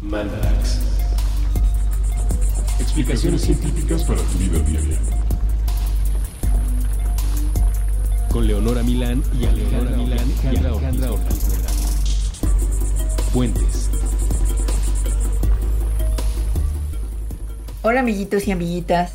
[0.00, 0.78] Mandarax.
[2.78, 4.98] Explicaciones científicas para tu vida diaria.
[8.30, 11.48] Con Leonora Milán y Alejandra Milán y Alejandra Ortiz.
[13.32, 13.90] Puentes.
[17.82, 19.12] Hola amiguitos y amiguitas.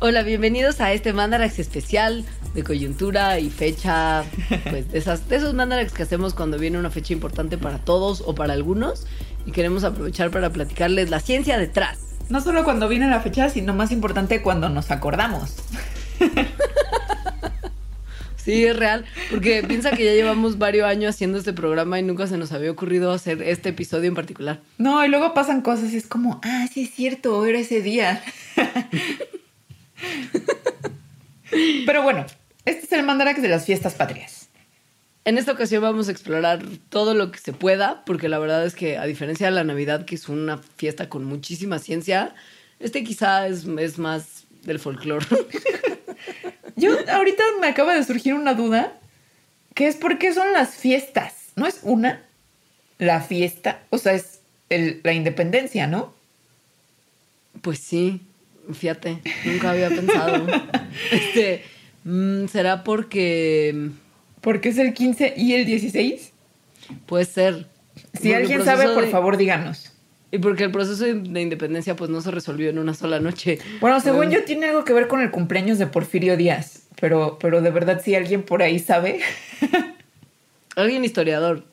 [0.00, 4.24] Hola, bienvenidos a este Mandarax especial de coyuntura y fecha,
[4.70, 8.22] pues de, esas, de esos Mandarax que hacemos cuando viene una fecha importante para todos
[8.26, 9.06] o para algunos
[9.46, 11.98] y queremos aprovechar para platicarles la ciencia detrás.
[12.28, 15.54] No solo cuando viene la fecha, sino más importante cuando nos acordamos.
[18.48, 22.26] Sí, es real, porque piensa que ya llevamos varios años haciendo este programa y nunca
[22.26, 24.60] se nos había ocurrido hacer este episodio en particular.
[24.78, 28.22] No, y luego pasan cosas y es como, ah, sí es cierto, era ese día.
[31.84, 32.24] Pero bueno,
[32.68, 34.48] este es el mandarax de las fiestas patrias.
[35.24, 38.74] En esta ocasión vamos a explorar todo lo que se pueda, porque la verdad es
[38.74, 42.34] que a diferencia de la Navidad, que es una fiesta con muchísima ciencia,
[42.80, 45.26] este quizá es, es más del folclore.
[46.76, 48.92] Yo ahorita me acaba de surgir una duda,
[49.74, 51.34] que es por qué son las fiestas.
[51.56, 52.22] ¿No es una?
[52.98, 56.14] La fiesta, o sea, es el- la independencia, ¿no?
[57.62, 58.20] Pues sí,
[58.72, 60.46] fíjate, nunca había pensado.
[61.12, 61.64] Este,
[62.50, 63.90] ¿será porque
[64.40, 66.32] Porque es el 15 y el 16.
[67.06, 67.66] puede ser?
[68.14, 69.92] Si Porque alguien sabe, por de- favor, díganos.
[70.30, 73.58] Y porque el proceso de de independencia pues no se resolvió en una sola noche.
[73.80, 77.38] Bueno, según Um, yo tiene algo que ver con el cumpleaños de Porfirio Díaz, pero,
[77.40, 79.20] pero de verdad si alguien por ahí sabe.
[80.76, 81.64] Alguien historiador.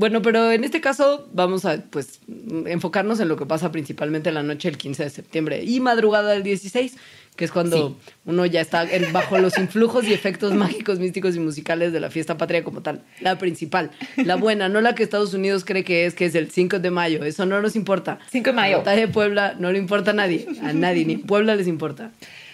[0.00, 2.20] Bueno, pero en este caso vamos a pues
[2.64, 6.30] enfocarnos en lo que pasa principalmente en la noche del 15 de septiembre y madrugada
[6.30, 6.96] del 16,
[7.36, 11.92] que es cuando uno ya está bajo los influjos y efectos mágicos, místicos y musicales
[11.92, 13.02] de la fiesta patria como tal.
[13.20, 16.50] La principal, la buena, no la que Estados Unidos cree que es, que es el
[16.50, 17.22] 5 de mayo.
[17.22, 18.20] Eso no nos importa.
[18.30, 18.82] 5 de mayo.
[18.86, 20.46] La de Puebla no le importa a nadie.
[20.62, 22.10] A nadie, ni en Puebla les importa.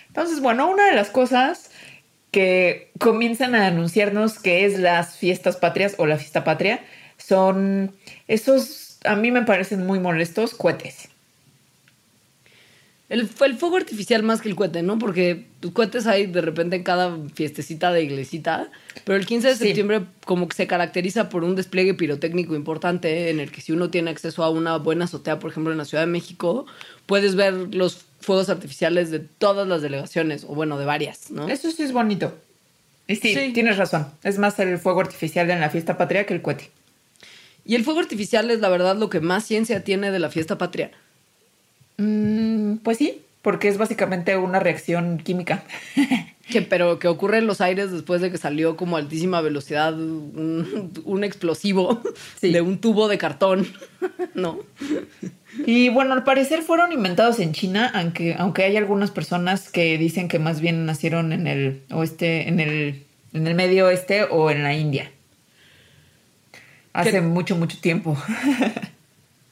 [0.09, 1.71] Entonces, bueno, una de las cosas
[2.33, 6.81] que comienzan a anunciarnos que es las fiestas patrias o la fiesta patria
[7.19, 7.93] son
[8.29, 11.09] esos, a mí me parecen muy molestos, cohetes.
[13.09, 14.99] El, el fuego artificial más que el cohete, ¿no?
[14.99, 18.69] Porque cohetes hay de repente en cada fiestecita de iglesita,
[19.05, 19.65] pero el 15 de Sí.
[19.67, 23.91] septiembre como que se caracteriza por un despliegue pirotécnico importante en el que si uno
[23.91, 26.67] tiene acceso a una buena azotea, por ejemplo en la Ciudad de México,
[27.07, 31.49] puedes ver los fuegos artificiales de todas las delegaciones, o bueno, de varias, ¿no?
[31.49, 32.35] Eso sí es bonito.
[33.07, 33.53] Y sí, Sí.
[33.53, 34.09] tienes razón.
[34.25, 36.71] Es más el fuego artificial en la fiesta patria que el cohete.
[37.67, 40.57] Y el fuego artificial es la verdad lo que más ciencia tiene de la fiesta
[40.57, 40.93] patria.
[41.99, 45.65] Mm, pues sí, porque es básicamente una reacción química.
[46.49, 49.95] Que, pero que ocurre en los aires después de que salió como a altísima velocidad
[50.01, 52.01] un, un explosivo
[52.41, 52.53] Sí.
[52.53, 53.67] de un tubo de cartón,
[54.35, 54.61] ¿no?
[55.67, 60.29] Y bueno, al parecer fueron inventados en China, aunque, aunque hay algunas personas que dicen
[60.29, 63.03] que más bien nacieron en el oeste, en el,
[63.33, 65.11] en el medio oeste o en la India.
[67.01, 68.17] Hace Que- mucho, mucho tiempo.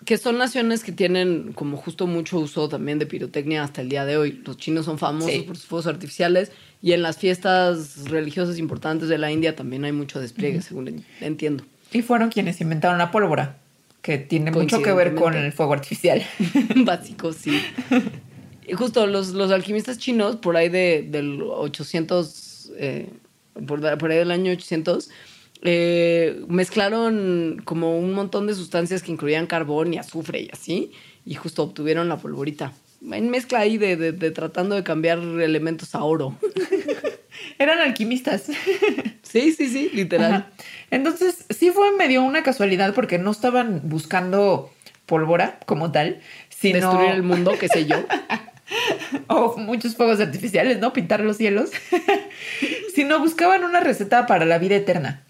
[0.05, 4.05] Que son naciones que tienen como justo mucho uso también de pirotecnia hasta el día
[4.05, 4.43] de hoy.
[4.45, 5.41] Los chinos son famosos Sí.
[5.47, 9.93] por sus fuegos artificiales y en las fiestas religiosas importantes de la India también hay
[9.93, 11.65] mucho despliegue, según en- entiendo.
[11.91, 13.57] Y fueron quienes inventaron la pólvora,
[14.03, 16.23] que tiene mucho que ver con el fuego artificial.
[16.85, 17.59] Básico, sí.
[18.67, 23.09] Y justo los, los alquimistas chinos, por ahí de, del 800, eh,
[23.67, 25.09] por, por ahí del año 800,
[25.65, 30.93] eh, mezclaron como un montón de sustancias que incluían carbón y azufre y así,
[31.27, 32.73] y justo obtuvieron la polvorita.
[33.11, 36.39] En mezcla ahí de, de- de tratando de cambiar elementos a oro.
[37.59, 38.45] Eran alquimistas.
[39.23, 40.33] Sí, sí, sí, literal.
[40.33, 40.51] Ajá.
[40.91, 44.71] Entonces, sí fue medio una casualidad porque no estaban buscando
[45.07, 47.97] pólvora como tal, sino Destruir el mundo, qué sé yo.
[49.29, 50.93] o muchos fuegos artificiales, ¿no?
[50.93, 51.71] Pintar los cielos,
[52.95, 55.25] sino buscaban una receta para la vida eterna.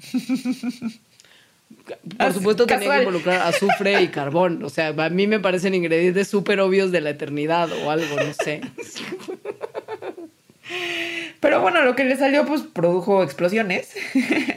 [2.17, 2.99] Por supuesto tenía casual.
[2.99, 4.63] que involucrar azufre y carbón.
[4.65, 8.33] O sea, a mí me parecen ingredientes súper obvios de la eternidad o algo, no
[8.33, 8.63] sé.
[11.41, 13.91] Pero bueno, lo que le salió pues produjo explosiones,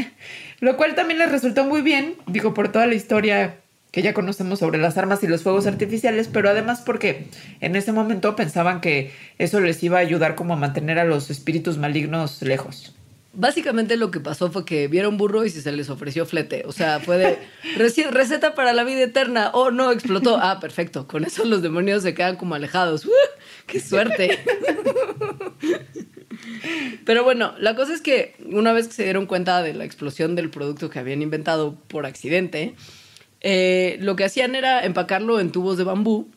[0.61, 3.57] lo cual también les resultó muy bien, digo, por toda la historia
[3.97, 7.25] que ya conocemos sobre las armas y los fuegos artificiales, pero además porque
[7.61, 11.31] en ese momento pensaban que eso les iba a ayudar como a mantener a los
[11.31, 12.93] espíritus malignos lejos.
[13.33, 16.61] Básicamente lo que pasó fue que vieron burro y se les ofreció flete.
[16.67, 17.39] O sea, fue de
[17.79, 19.49] "Reci- receta para la vida eterna.
[19.55, 20.37] Oh, no, explotó.
[20.39, 21.07] Ah, perfecto.
[21.07, 23.03] Con eso los demonios se quedan como alejados.
[23.07, 23.09] ¡Uh!
[23.65, 24.37] ¡Qué suerte!
[27.05, 30.35] Pero bueno, la cosa es que una vez que se dieron cuenta de la explosión
[30.35, 32.75] del producto que habían inventado por accidente,
[33.41, 36.27] eh, lo que hacían era empacarlo en tubos de bambú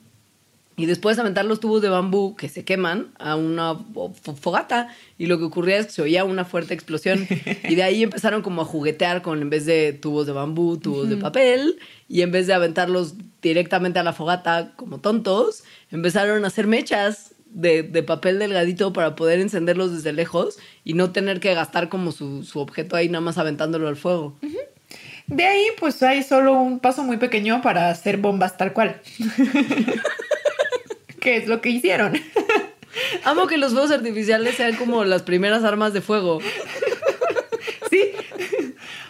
[0.76, 4.88] y después aventar los tubos de bambú que se queman a una fo- fogata
[5.18, 7.26] y lo que ocurría es que se oía una fuerte explosión
[7.68, 11.08] y de ahí empezaron como a juguetear con en vez de tubos de bambú, tubos
[11.08, 16.48] de papel y en vez de aventarlos directamente a la fogata como tontos, empezaron a
[16.48, 21.52] hacer mechas de, de papel delgadito para poder encenderlos desde lejos y no tener que
[21.54, 24.36] gastar como su, su objeto ahí nada más aventándolo al fuego.
[25.30, 29.00] De ahí, pues hay solo un paso muy pequeño para hacer bombas tal cual.
[31.20, 32.20] que es lo que hicieron.
[33.24, 36.40] Amo que los fuegos artificiales sean como las primeras armas de fuego.
[37.90, 38.10] sí.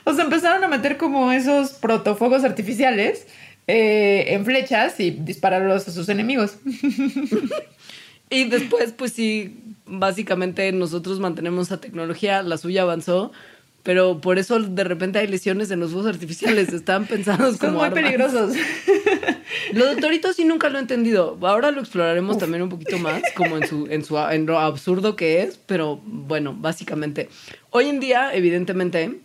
[0.05, 3.27] O sea, empezaron a meter como esos protofuegos artificiales
[3.67, 6.59] eh, en flechas y dispararlos a sus enemigos.
[8.33, 13.33] Y después, pues sí, básicamente nosotros mantenemos esa tecnología, la suya avanzó,
[13.83, 17.79] pero por eso de repente hay lesiones en los fuegos artificiales, están pensados Son como
[17.79, 18.03] muy armas.
[18.03, 18.57] peligrosos.
[19.73, 21.39] Lo de Torito sí nunca lo he entendido.
[21.43, 25.17] Ahora lo exploraremos también un poquito más, como en su, en su en lo absurdo
[25.17, 27.29] que es, pero bueno, básicamente.
[27.71, 29.21] Hoy en día, evidentemente,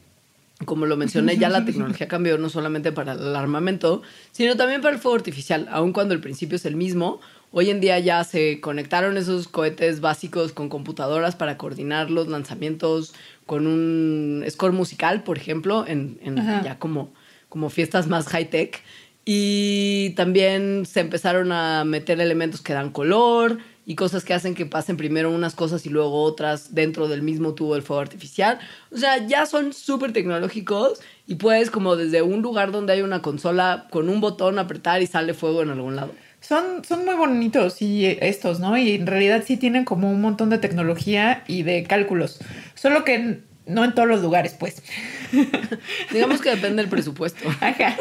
[0.66, 4.02] como lo mencioné, ya la tecnología cambió no solamente para el armamento,
[4.32, 7.20] sino también para el fuego artificial, aun cuando el principio es el mismo.
[7.52, 13.14] Hoy en día ya se conectaron esos cohetes básicos con computadoras para coordinar los lanzamientos
[13.46, 16.20] con un score musical, por ejemplo, en,
[16.64, 17.14] ya como,
[17.48, 18.84] como fiestas más high-tech.
[19.24, 24.66] Y también se empezaron a meter elementos que dan color y cosas que hacen que
[24.66, 28.60] pasen primero unas cosas y luego otras dentro del mismo tubo del fuego artificial.
[28.92, 33.22] O sea, ya son súper tecnológicos y puedes como desde un lugar donde hay una
[33.22, 36.12] consola con un botón apretar y sale fuego en algún lado.
[36.48, 38.78] Son, son muy bonitos y eh, estos, ¿no?
[38.78, 42.40] Y en realidad sí tienen como un montón de tecnología y de cálculos.
[42.76, 44.84] Solo que no en todos los lugares, pues.
[46.12, 47.50] Digamos que depende del presupuesto.
[47.62, 47.98] Ajá.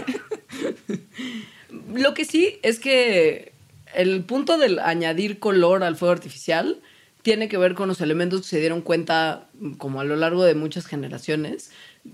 [1.95, 3.53] Lo que sí es que
[3.95, 6.83] el punto del añadir color al fuego artificial
[7.23, 9.49] tiene que ver con los elementos que se dieron cuenta,
[9.79, 11.71] como a lo largo de muchas generaciones,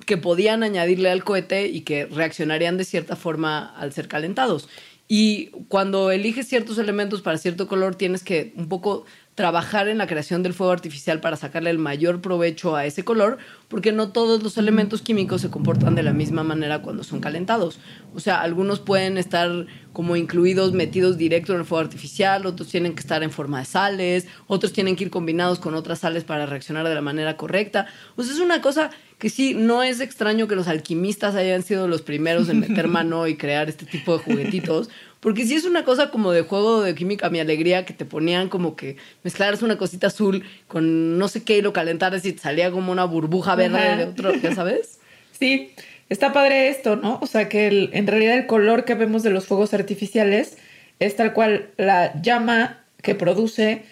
[0.06, 4.68] que podían añadirle al cohete y que reaccionarían de cierta forma al ser calentados.
[5.12, 9.06] Y cuando eliges ciertos elementos para cierto color, tienes que un poco
[9.40, 13.38] trabajar en la creación del fuego artificial para sacarle el mayor provecho a ese color,
[13.68, 17.78] porque no todos los elementos químicos se comportan de la misma manera cuando son calentados.
[18.14, 19.64] O sea, algunos pueden estar
[19.94, 23.64] como incluidos, metidos directo en el fuego artificial, otros tienen que estar en forma de
[23.64, 27.86] sales, otros tienen que ir combinados con otras sales para reaccionar de la manera correcta.
[28.16, 31.88] O sea, es una cosa que sí, no es extraño que los alquimistas hayan sido
[31.88, 34.90] los primeros en meter mano y crear este tipo de juguetitos,
[35.20, 38.48] porque sí es una cosa como de juego de química mi alegría que te ponían
[38.48, 42.40] como que mezclaras una cosita azul con no sé qué y lo calentaras y te
[42.40, 44.98] salía como una burbuja verde de otro, ¿ya sabes?
[45.38, 45.72] Sí,
[46.10, 47.18] está padre esto, ¿no?
[47.22, 50.58] O sea que el- en realidad el color que vemos de los fuegos artificiales
[50.98, 53.84] es tal cual la llama que produce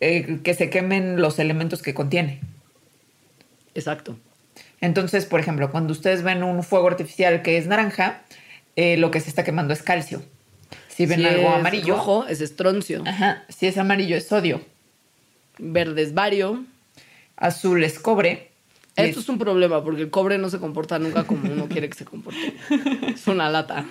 [0.00, 2.40] eh, que se quemen los elementos que contiene.
[3.74, 4.18] Exacto.
[4.80, 8.20] Entonces, por ejemplo, cuando ustedes ven un fuego artificial que es naranja,
[8.76, 10.22] eh, lo que se está quemando es calcio.
[10.94, 14.60] Si ven Si algo es amarillo, rojo es estroncio, ajá, si es amarillo es sodio,
[15.58, 16.64] verde es bario.
[17.36, 18.50] azul es cobre.
[18.94, 21.96] Esto es un problema porque el cobre no se comporta nunca como uno quiere que
[21.96, 22.54] se comporte.
[23.14, 23.86] Es una lata.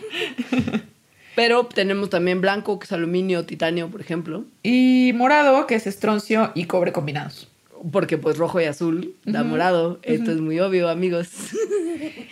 [1.35, 4.45] Pero tenemos también blanco, que es aluminio, titanio, por ejemplo.
[4.61, 7.47] y morado, que es estroncio y cobre combinados.
[7.91, 9.99] Porque pues rojo y azul da morado.
[10.03, 11.29] Esto es muy obvio, amigos.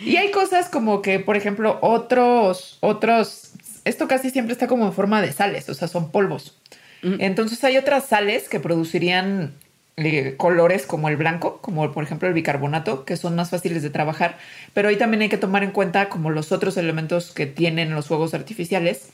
[0.00, 3.49] Y hay cosas como que, por ejemplo, otros, otros,
[3.90, 6.56] esto casi siempre está como en forma de sales, o sea, son polvos.
[7.02, 9.54] Entonces hay otras sales que producirían
[9.96, 13.90] eh, colores como el blanco, como por ejemplo el bicarbonato, que son más fáciles de
[13.90, 14.38] trabajar,
[14.74, 18.06] pero ahí también hay que tomar en cuenta como los otros elementos que tienen los
[18.06, 19.10] fuegos artificiales,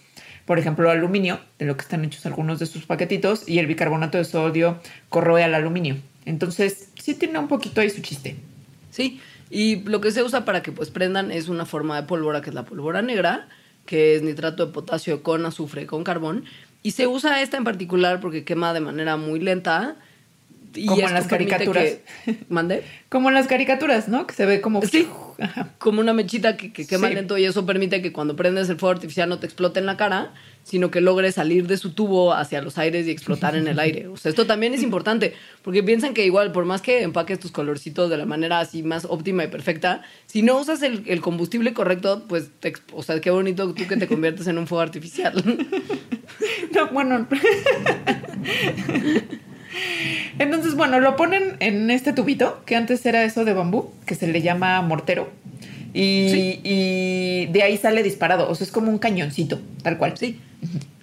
[0.46, 4.18] por ejemplo, aluminio, de lo que están hechos algunos de sus paquetitos, y el bicarbonato
[4.18, 5.96] de sodio corroe al aluminio.
[6.24, 8.36] Entonces, sí tiene un poquito ahí su chiste.
[8.90, 12.42] Sí, y lo que se usa para que pues prendan es una forma de pólvora
[12.42, 13.48] que es la pólvora negra,
[13.86, 16.44] que es nitrato de potasio con azufre con carbón.
[16.82, 19.96] Y se usa esta en particular porque quema de manera muy lenta.
[20.76, 21.84] Y Como en las caricaturas.
[22.24, 22.82] que- ¿Mande?
[23.08, 24.26] Como en las caricaturas, ¿no?
[24.26, 24.82] Que se ve como...
[24.82, 25.08] Sí.
[25.38, 25.68] Ajá.
[25.78, 27.14] Como una mechita que, que quema Sí.
[27.14, 29.96] lento y eso permite que cuando prendes el fuego artificial no te explote en la
[29.98, 33.78] cara, sino que logre salir de su tubo hacia los aires y explotar en el
[33.78, 34.08] aire.
[34.08, 37.52] O sea, esto también es importante, porque piensan que igual, por más que empaques tus
[37.52, 41.72] colorcitos de la manera así más óptima y perfecta, si no usas el, el combustible
[41.74, 45.34] correcto, pues, te o sea, qué bonito tú que te conviertes en un fuego artificial.
[46.74, 47.26] No, bueno.
[50.38, 54.26] Entonces, bueno, lo ponen en este tubito, que antes era eso de bambú, que se
[54.28, 55.30] le llama mortero.
[55.94, 56.60] Y, Sí.
[56.62, 58.48] y de ahí sale disparado.
[58.50, 60.16] O sea, es como un cañoncito, tal cual.
[60.18, 60.38] Sí.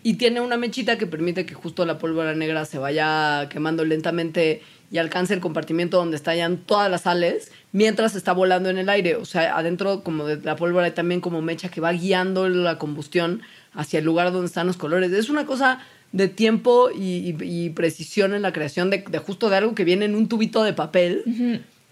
[0.04, 4.62] Y tiene una mechita que permite que justo la pólvora negra se vaya quemando lentamente
[4.92, 9.16] y alcance el compartimiento donde estallan todas las sales mientras está volando en el aire.
[9.16, 12.78] O sea, adentro como de la pólvora hay también como mecha que va guiando la
[12.78, 13.42] combustión
[13.74, 15.12] hacia el lugar donde están los colores.
[15.14, 15.80] Es una cosa
[16.14, 19.84] de tiempo y, y- y precisión en la creación de, de justo de algo que
[19.84, 21.24] viene en un tubito de papel.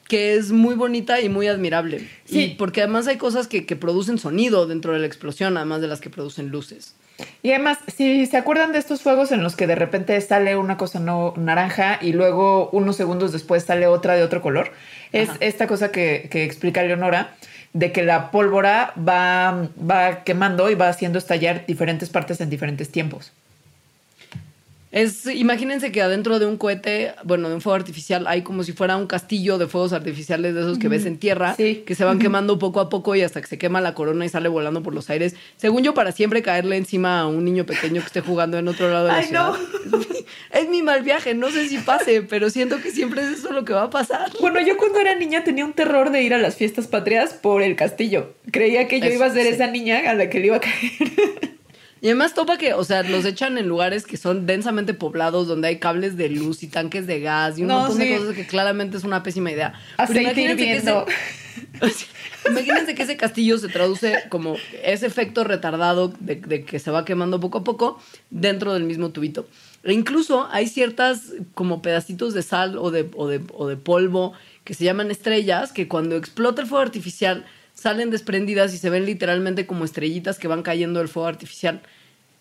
[0.07, 2.05] que es muy bonita y muy admirable.
[2.25, 2.41] Sí.
[2.41, 5.87] Y porque además hay cosas que, que producen sonido dentro de la explosión, además de
[5.87, 6.95] las que producen luces.
[7.43, 10.75] Y además, si se acuerdan de estos fuegos en los que de repente sale una
[10.75, 14.71] cosa no naranja y luego unos segundos después sale otra de otro color,
[15.13, 17.33] es esta cosa que, que explica Leonora,
[17.71, 22.89] de que la pólvora va, va quemando y va haciendo estallar diferentes partes en diferentes
[22.91, 23.31] tiempos.
[24.91, 28.73] Es, imagínense que adentro de un cohete, bueno, de un fuego artificial, hay como si
[28.73, 31.83] fuera un castillo de fuegos artificiales de esos que ves en tierra, Sí.
[31.85, 34.29] que se van quemando poco a poco y hasta que se quema la corona y
[34.29, 35.35] sale volando por los aires.
[35.55, 38.89] Según yo, para siempre caerle encima a un niño pequeño que esté jugando en otro
[38.91, 39.53] lado de la Ay, ciudad.
[39.89, 39.99] no.
[40.53, 43.63] Es mi mal viaje, no sé si pase, pero siento que siempre es eso lo
[43.63, 44.29] que va a pasar.
[44.41, 47.61] Bueno, yo cuando era niña tenía un terror de ir a las fiestas patrias por
[47.61, 48.33] el castillo.
[48.51, 49.49] Creía que yo Eso, iba a ser sí.
[49.53, 50.71] esa niña a la que le iba a caer.
[52.01, 55.67] Y además topa que, o sea, los echan en lugares que son densamente poblados, donde
[55.67, 58.07] hay cables de luz y tanques de gas y un No, montón sí.
[58.09, 59.73] de cosas que claramente es una pésima idea.
[60.07, 61.05] Pero imagínense que ese- o
[61.81, 62.07] sea,
[62.49, 67.05] imagínense que ese castillo se traduce como ese efecto retardado de, de que se va
[67.05, 69.47] quemando poco a poco dentro del mismo tubito.
[69.83, 74.33] E incluso hay ciertas como pedacitos de sal o de, o de, o de polvo
[74.63, 77.45] que se llaman estrellas que cuando explota el fuego artificial
[77.81, 81.81] salen desprendidas y se ven literalmente como estrellitas que van cayendo del fuego artificial.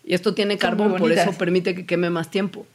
[0.03, 2.65] Y esto tiene Son carbón, por eso permite que queme más tiempo.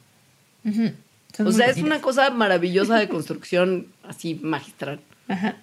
[1.39, 4.99] O sea, es una cosa maravillosa de construcción así magistral.
[5.27, 5.57] Ajá.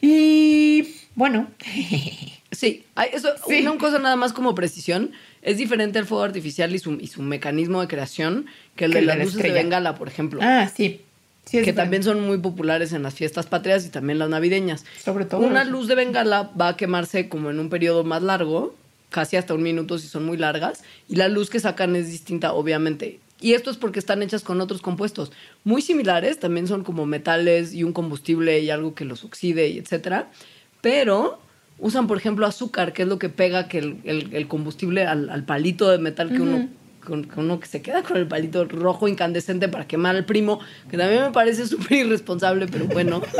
[0.00, 1.48] Y bueno,
[2.54, 3.62] Sí, eso, Sí.
[3.62, 5.10] una cosa nada más como precisión,
[5.42, 9.00] es diferente el fuego artificial y su, y su mecanismo de creación que el Que
[9.00, 9.50] de de la luces de.
[9.50, 11.00] Bengala, por ejemplo, ah, sí.
[11.44, 14.84] Sí, que también son muy populares en las fiestas patrias y también las navideñas.
[15.04, 18.74] Sobre todo Una luz de Bengala va a quemarse como en un periodo más largo,
[19.10, 22.52] casi hasta un minuto si son muy largas, y la luz que sacan es distinta,
[22.54, 23.20] obviamente.
[23.40, 25.30] Y esto es porque están hechas con otros compuestos
[25.64, 29.78] muy similares, también son como metales y un combustible y algo que los oxide y
[29.78, 30.30] etcétera,
[30.80, 31.38] pero
[31.78, 35.28] usan, por ejemplo, azúcar, que es lo que pega que el, el- el combustible al,
[35.28, 36.68] al palito de metal que uno
[37.04, 40.96] con, uno que se queda con el palito rojo incandescente para quemar al primo, que
[40.96, 43.22] también me parece súper irresponsable, pero bueno.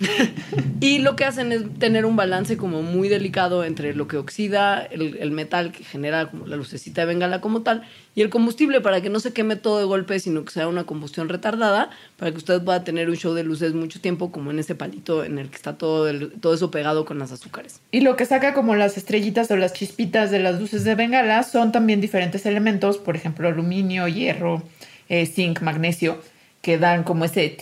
[0.80, 4.82] y lo que hacen es tener un balance como muy delicado entre lo que oxida
[4.84, 7.82] el, metal que genera como la lucecita de bengala como tal
[8.14, 10.84] y el combustible para que no se queme todo de golpe, sino que sea una
[10.84, 14.58] combustión retardada, para que usted pueda tener un show de luces mucho tiempo como en
[14.58, 17.80] ese palito en el que está todo, el- todo eso pegado con las azúcares.
[17.92, 21.42] Y lo que saca como las estrellitas o las chispitas de las luces de bengala
[21.44, 24.62] son también diferentes elementos, por ejemplo, aluminio, hierro,
[25.08, 26.20] eh, zinc, magnesio,
[26.62, 27.56] que dan como ese...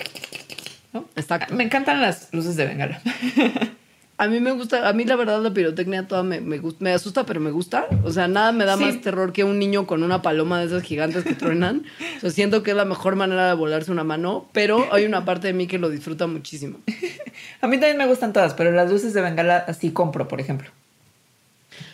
[0.92, 1.04] ¿no?
[1.16, 1.54] Exacto.
[1.54, 3.00] Me encantan las luces de bengala.
[4.20, 6.90] A mí me gusta, a mí la verdad la pirotecnia toda me, me, gusta, me
[6.90, 7.86] asusta, pero me gusta.
[8.02, 8.82] O sea, nada me da Sí.
[8.84, 11.84] más terror que un niño con una paloma de esas gigantes que truenan.
[12.16, 15.24] O sea, siento que es la mejor manera de volarse una mano, pero hay una
[15.24, 16.80] parte de mí que lo disfruta muchísimo.
[17.60, 20.68] A mí también me gustan todas, pero las luces de bengala así compro, por ejemplo.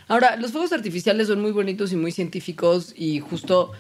[0.09, 3.73] Ahora, los fuegos artificiales son muy bonitos y muy científicos y justo,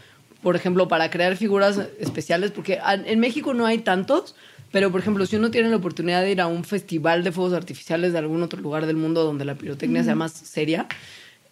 [0.42, 4.34] por ejemplo, para crear figuras especiales, porque en México no hay tantos,
[4.74, 7.52] pero por ejemplo, si uno tiene la oportunidad de ir a un festival de fuegos
[7.52, 10.88] artificiales de algún otro lugar del mundo donde la pirotecnia sea más seria,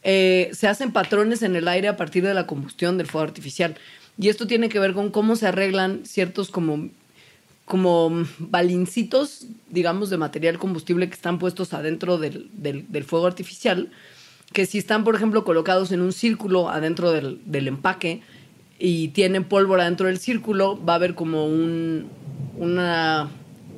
[0.02, 3.76] eh, se hacen patrones en el aire a partir de la combustión del fuego artificial.
[4.18, 6.88] Y esto tiene que ver con cómo se arreglan ciertos como
[7.64, 13.88] como balincitos, digamos, de material combustible que están puestos adentro del, del- del fuego artificial,
[14.52, 18.20] que si están, por ejemplo, colocados en un círculo adentro del, del empaque
[18.80, 22.08] y tienen pólvora dentro del círculo, va a haber como un,
[22.56, 23.28] una-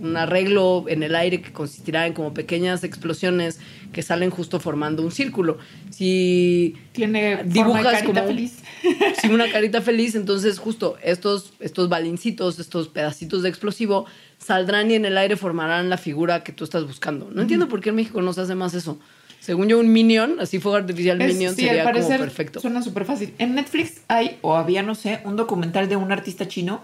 [0.01, 3.61] un arreglo en el aire que consistirá en como pequeñas explosiones
[3.93, 5.57] que salen justo formando un círculo.
[5.91, 8.59] Si Tiene forma de dibujas carita como feliz.
[9.31, 14.07] una carita feliz, entonces justo estos, estos balincitos, estos pedacitos de explosivo
[14.39, 17.31] saldrán y en el aire formarán la figura que tú estás buscando.
[17.33, 18.99] No entiendo por qué en México no se hace más eso.
[19.39, 22.61] Según yo, un minion, así fuego artificial Es- minion, sí, sería al parecer como perfecto.
[22.61, 23.33] Suena súper fácil.
[23.39, 26.83] En Netflix hay, o había, no sé, un documental de un artista chino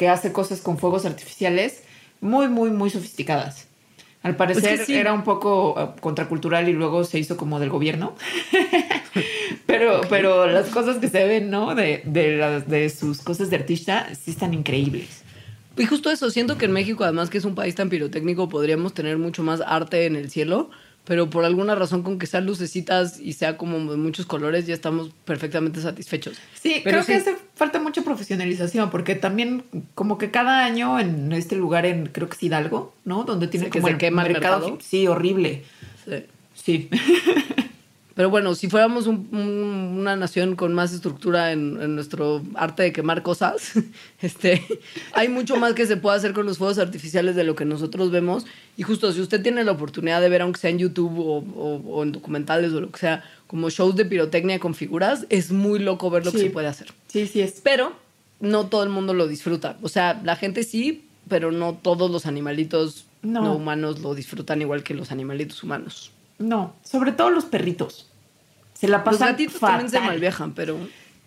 [0.00, 1.82] que hace cosas con fuegos artificiales
[2.22, 3.66] muy, muy, muy sofisticadas.
[4.22, 4.94] Al parecer Es que sí.
[4.94, 8.14] era un poco eh, contracultural y luego se hizo como del gobierno.
[9.66, 11.74] pero, pero las cosas que se ven, ¿no?
[11.74, 15.22] De, de, las- de sus cosas de artista sí están increíbles.
[15.76, 18.94] Y justo eso, siento que en México, además que es un país tan pirotécnico, podríamos
[18.94, 20.70] tener mucho más arte en el cielo,
[21.10, 24.74] pero por alguna razón con que sean lucecitas y sea como de muchos colores, ya
[24.74, 26.36] estamos perfectamente satisfechos.
[26.54, 29.64] Sí, Pero creo que hace falta mucha profesionalización porque también
[29.96, 33.24] como que cada año en este lugar en creo que es Hidalgo, ¿no?
[33.24, 34.78] Donde tiene que como se quema el mercado.
[34.80, 35.64] Sí, horrible.
[36.04, 36.26] Sí.
[36.54, 36.90] Sí.
[38.14, 42.82] Pero bueno, si fuéramos un- un- una nación con más estructura en, en nuestro arte
[42.82, 43.72] de quemar cosas,
[44.20, 44.62] este,
[45.12, 48.10] hay mucho más que se puede hacer con los fuegos artificiales de lo que nosotros
[48.10, 48.46] vemos.
[48.76, 51.82] Y justo si usted tiene la oportunidad de ver, aunque sea en YouTube o, o-
[51.98, 55.78] o en documentales o lo que sea, como shows de pirotecnia con figuras, es muy
[55.78, 56.44] loco ver lo que Sí.
[56.44, 56.88] se puede hacer.
[57.08, 57.60] Sí, sí es.
[57.62, 57.92] Pero
[58.40, 59.76] no todo el mundo lo disfruta.
[59.82, 63.42] O sea, la gente sí, pero no todos los animalitos No.
[63.44, 66.10] no humanos lo disfrutan igual que los animalitos humanos.
[66.40, 68.10] No, sobre todo los perritos.
[68.74, 69.80] Se la Los pasan gatitos fatal.
[69.82, 70.76] también se malviajan, pero...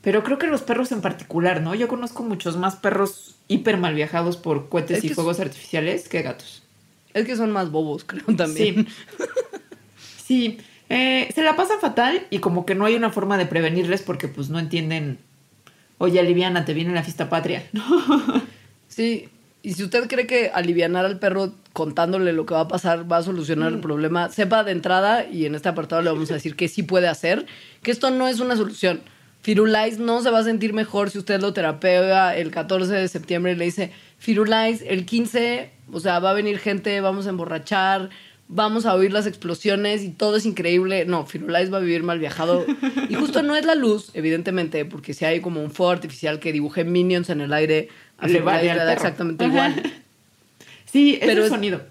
[0.02, 1.76] Pero creo que los perros en particular, ¿no?
[1.76, 6.22] Yo conozco muchos más perros hiper mal viajados por cohetes Es y fuegos artificiales que
[6.24, 6.62] gatos.
[7.14, 8.88] Es que son más bobos, creo también.
[8.88, 9.28] Sí.
[10.26, 10.58] Sí,
[10.90, 14.28] eh, se la pasan fatal y como que no hay una forma de prevenirles porque
[14.28, 15.20] pues no entienden,
[16.00, 17.64] oye, Aliviana, te viene la fiesta patria.
[18.88, 19.30] Sí.
[19.66, 23.18] Y si usted cree que alivianar al perro contándole lo que va a pasar va
[23.18, 23.76] a solucionar Mm.
[23.76, 26.84] el problema, sepa de entrada, y en este apartado le vamos a decir que sí
[26.84, 27.46] puede hacer,
[27.82, 29.00] que esto no es una solución.
[29.42, 33.54] Firulais no se va a sentir mejor si usted lo terapea el 14 de septiembre
[33.54, 38.10] y le dice, Firulais, el 15, o sea, va a venir gente, vamos a emborrachar,
[38.48, 41.06] vamos a oír las explosiones y todo es increíble.
[41.06, 42.66] No, Firulais va a vivir mal viajado.
[43.10, 46.54] Y justo no es la luz, evidentemente, porque si hay como un fuego artificial que
[46.54, 47.90] dibuje minions en el aire,
[48.28, 49.54] Le va exactamente Ajá.
[49.54, 49.94] igual.
[50.92, 51.82] Sí, es Pero el es- sonido.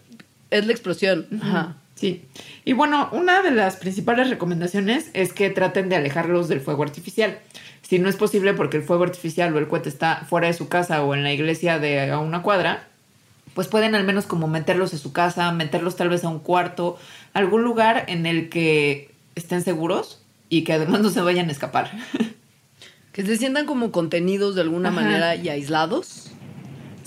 [0.50, 1.26] Es la explosión.
[1.42, 1.74] Ajá.
[1.96, 2.24] Sí.
[2.64, 7.38] Y bueno, una de las principales recomendaciones es que traten de alejarlos del fuego artificial.
[7.82, 10.68] Si no es posible porque el fuego artificial o el cohete está fuera de su
[10.68, 12.84] casa o en la iglesia de a una cuadra,
[13.54, 16.98] pues pueden al menos como meterlos en su casa, meterlos tal vez a un cuarto,
[17.34, 21.90] algún lugar en el que estén seguros y que además no se vayan a escapar.
[23.12, 25.00] Que se sientan como contenidos de alguna Ajá.
[25.00, 26.30] manera y aislados.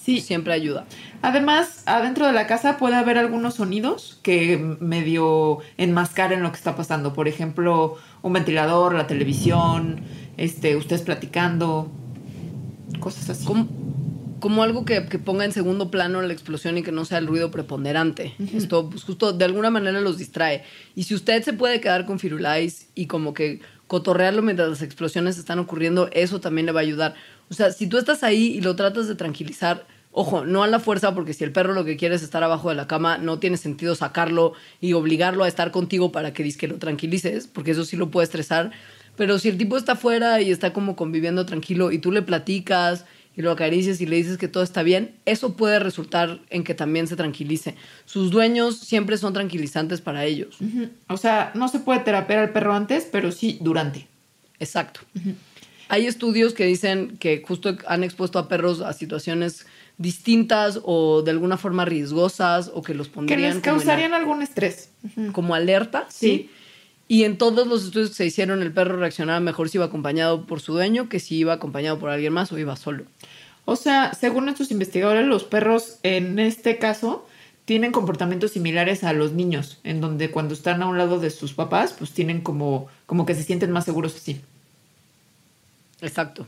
[0.06, 0.86] Sí, Siempre ayuda.
[1.24, 6.76] Además, adentro de la casa puede haber algunos sonidos que medio enmascaren lo que está
[6.76, 7.14] pasando.
[7.14, 10.02] Por ejemplo, un ventilador, la televisión,
[10.38, 11.90] este, ustedes platicando,
[13.00, 13.46] cosas así.
[13.46, 13.68] Como,
[14.40, 17.26] como algo que, que ponga en segundo plano la explosión y que no sea el
[17.26, 18.36] ruido preponderante.
[18.54, 20.64] Esto, pues justo de alguna manera los distrae.
[20.94, 25.38] Y si usted se puede quedar con Firulais y como que cotorrearlo mientras las explosiones
[25.38, 27.16] están ocurriendo, eso también le va a ayudar.
[27.50, 30.80] O sea, si tú estás ahí y lo tratas de tranquilizar, ojo, no a la
[30.80, 33.40] fuerza, porque si el perro lo que quiere es estar abajo de la cama, no
[33.40, 37.86] tiene sentido sacarlo y obligarlo a estar contigo para que que lo tranquilices, porque eso
[37.86, 38.72] sí lo puede estresar.
[39.18, 43.06] Pero si el tipo está afuera y está como conviviendo tranquilo y tú le platicas
[43.38, 46.74] y lo acaricias y le dices que todo está bien, eso puede resultar en que
[46.74, 47.76] también se tranquilice.
[48.06, 50.58] Sus dueños siempre son tranquilizantes para ellos.
[51.10, 54.08] O sea, no se puede terapear al perro antes, pero sí durante.
[54.60, 55.02] Exacto.
[55.90, 59.66] Hay estudios que dicen que justo han expuesto a perros a situaciones
[59.98, 64.14] distintas o de alguna forma riesgosas o que los Que pondrían les como en- causarían
[64.14, 64.90] algún estrés.
[65.32, 66.28] Como alerta, Sí.
[66.28, 66.50] ¿sí?
[67.08, 70.46] Y en todos los estudios que se hicieron, el perro reaccionaba mejor si iba acompañado
[70.46, 73.06] por su dueño que si iba acompañado por alguien más o iba solo.
[73.66, 77.28] O sea, según estos investigadores, los perros en este caso
[77.66, 81.54] tienen comportamientos similares a los niños, en donde cuando están a un lado de sus
[81.54, 84.42] papás, pues tienen como, como que se sienten más seguros así.
[86.02, 86.46] Exacto.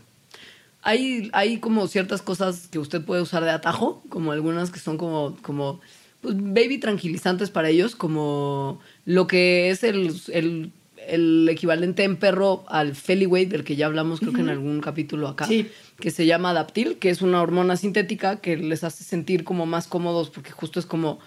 [0.82, 4.96] Hay, hay como ciertas cosas que usted puede usar de atajo, como algunas que son
[4.96, 5.80] como, como
[6.20, 10.72] pues, baby tranquilizantes para ellos, como lo que es el, el,
[11.06, 15.28] el equivalente en perro al Feliway, del que ya hablamos creo que en algún capítulo
[15.28, 15.68] acá, Sí.
[16.00, 19.86] que se llama Adaptil, que es una hormona sintética que les hace sentir como más
[19.86, 21.18] cómodos porque justo es como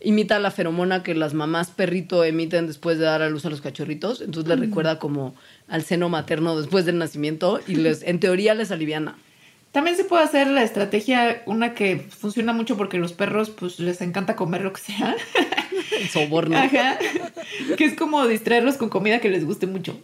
[0.00, 3.62] imita la feromona que las mamás perrito emiten después de dar a luz a los
[3.62, 5.34] cachorritos, entonces les recuerda como
[5.66, 9.16] al seno materno después del nacimiento y les en teoría les aliviana.
[9.74, 14.00] También se puede hacer la estrategia, una que funciona mucho porque los perros pues les
[14.02, 15.16] encanta comer lo que sea.
[16.00, 16.56] El soborno.
[16.56, 16.96] Ajá.
[17.76, 20.00] Que es como distraerlos con comida que les guste mucho.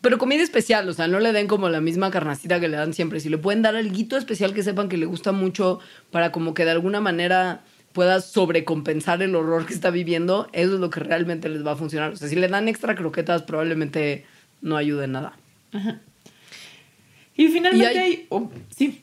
[0.00, 2.94] Pero comida especial, o sea, no le den como la misma carnacita que le dan
[2.94, 3.20] siempre.
[3.20, 5.80] Si le pueden dar algo especial que sepan que le gusta mucho
[6.10, 10.80] para como que de alguna manera pueda sobrecompensar el horror que está viviendo, eso es
[10.80, 12.12] lo que realmente les va a funcionar.
[12.12, 14.24] O sea, si le dan extra croquetas, probablemente
[14.62, 15.36] no ayude en nada.
[17.38, 18.26] Y finalmente Y hay- hay...
[18.28, 19.02] oh, sí.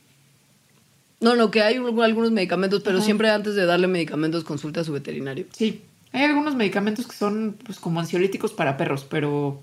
[1.20, 4.84] No, no, que hay un- algunos medicamentos, pero siempre antes de darle medicamentos consulta a
[4.84, 5.46] su veterinario.
[5.52, 5.80] Sí.
[6.12, 9.60] Hay algunos medicamentos que son pues como ansiolíticos para perros, pero,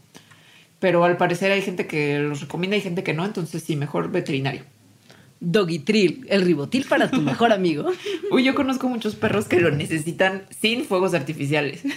[0.80, 4.12] pero al parecer hay gente que los recomienda y gente que no, entonces sí, mejor
[4.12, 4.64] veterinario.
[5.40, 7.92] Dogitril, el ribotil para tu mejor amigo.
[8.32, 11.84] Uy, yo conozco muchos perros que lo necesitan sin fuegos artificiales.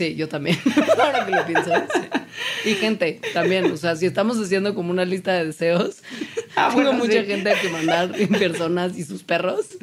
[0.00, 0.56] Sí, yo también.
[0.98, 1.70] Ahora que lo pienso.
[1.92, 2.70] sí.
[2.70, 3.70] Y gente, también.
[3.70, 5.98] O sea, si estamos haciendo como una lista de deseos,
[6.56, 7.26] Ah, tengo bueno, mucha sí.
[7.26, 9.76] gente a que mandar personas y sus perros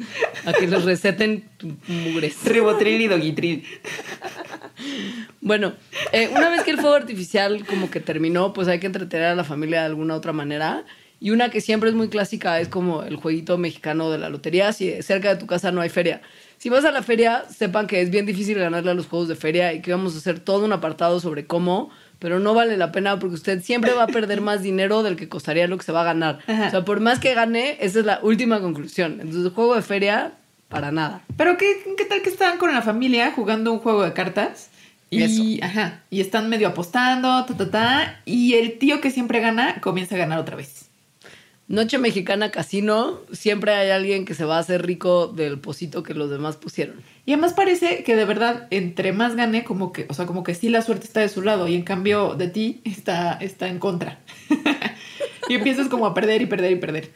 [0.44, 1.48] a que les receten
[1.86, 2.36] mugres.
[2.44, 3.64] Ribotril y dogitril.
[5.40, 5.74] Bueno,
[6.12, 9.34] eh, una vez que el fuego artificial como que terminó, pues hay que entretener a
[9.36, 10.84] la familia de alguna otra manera.
[11.20, 14.72] Y una que siempre es muy clásica es como el jueguito mexicano de la lotería.
[14.72, 16.22] Si cerca de tu casa no hay feria.
[16.58, 19.36] Si vas a la feria, sepan que es bien difícil ganarle a los juegos de
[19.36, 22.90] feria y que vamos a hacer todo un apartado sobre cómo, pero no vale la
[22.90, 25.92] pena porque usted siempre va a perder más dinero del que costaría lo que se
[25.92, 26.40] va a ganar.
[26.48, 26.66] Ajá.
[26.66, 29.20] O sea, por más que gane, esa es la última conclusión.
[29.20, 30.32] Entonces, el juego de feria,
[30.68, 31.22] para nada.
[31.36, 34.70] Pero ¿qué, qué tal que están con la familia jugando un juego de cartas?
[35.10, 39.80] Y, ajá, y están medio apostando, ta, ta, ta, y el tío que siempre gana
[39.80, 40.87] comienza a ganar otra vez.
[41.68, 46.14] Noche mexicana casino, siempre hay alguien que se va a hacer rico del posito que
[46.14, 47.02] los demás pusieron.
[47.26, 50.54] Y además parece que de verdad, entre más gane, como que, o sea, como que
[50.54, 53.80] sí la suerte está de su lado, y en cambio de ti está, está en
[53.80, 54.18] contra.
[55.50, 57.10] y empiezas como a perder y perder y perder.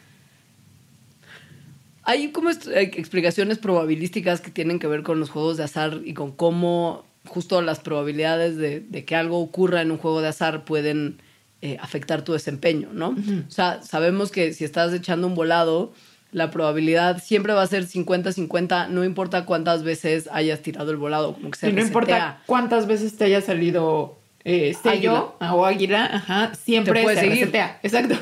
[2.03, 6.31] Hay como explicaciones probabilísticas que tienen que ver con los juegos de azar y con
[6.31, 11.23] cómo justo las probabilidades de, de que algo ocurra en un juego de azar pueden
[11.63, 13.11] eh, afectar tu desempeño, ¿no?
[13.11, 15.93] O sea, sabemos que si estás echando un volado,
[16.33, 21.35] la probabilidad siempre va a ser 50-50, no importa cuántas veces hayas tirado el volado,
[21.35, 26.05] como que se y no importa cuántas veces te haya salido eh, sello o águila,
[26.05, 27.31] ajá, siempre se seguir.
[27.33, 27.79] resetea.
[27.85, 28.17] Exacto.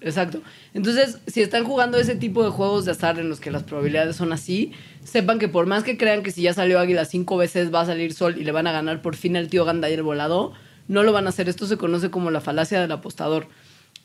[0.00, 0.40] Exacto.
[0.72, 4.14] Entonces, si están jugando ese tipo de juegos de azar en los que las probabilidades
[4.14, 7.74] son así, sepan que por más que crean que si ya salió águila cinco veces
[7.74, 9.94] va a salir sol y le van a ganar por fin al tío Ganda y
[9.94, 10.52] el volado,
[10.88, 11.48] no lo van a hacer.
[11.48, 13.46] Esto se conoce como la falacia del apostador.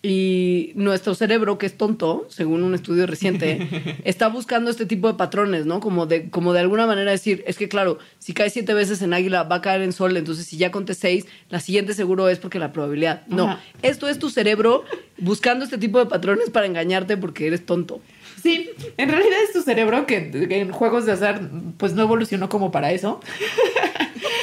[0.01, 5.15] Y nuestro cerebro, que es tonto, según un estudio reciente, está buscando este tipo de
[5.15, 5.81] patrones, ¿no?
[5.81, 9.13] Como de, como de alguna manera decir, es que claro, si cae siete veces en
[9.13, 12.39] águila, va a caer en sol, entonces si ya conté seis, la siguiente seguro es
[12.39, 13.23] porque la probabilidad.
[13.27, 13.61] No, Ajá.
[13.81, 14.85] esto es tu cerebro
[15.17, 17.99] buscando este tipo de patrones para engañarte porque eres tonto.
[18.41, 21.41] Sí, en realidad es tu cerebro que, que en juegos de azar
[21.75, 23.19] pues no evolucionó como para eso.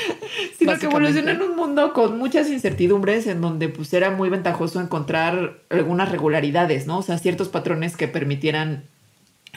[0.58, 4.80] Sino que evolucionó en un mundo con muchas incertidumbres en donde pues era muy ventajoso
[4.80, 6.98] encontrar algunas regularidades, ¿no?
[6.98, 8.84] O sea, ciertos patrones que permitieran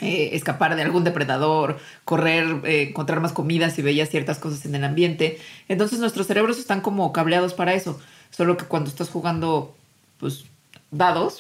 [0.02, 4.76] eh, escapar de algún depredador, correr, eh, encontrar más comida si veías ciertas cosas en
[4.76, 5.40] el ambiente.
[5.68, 8.00] Entonces nuestros cerebros están como cableados para eso.
[8.30, 9.76] Solo que cuando estás jugando,
[10.18, 10.46] pues,
[10.92, 11.40] dados,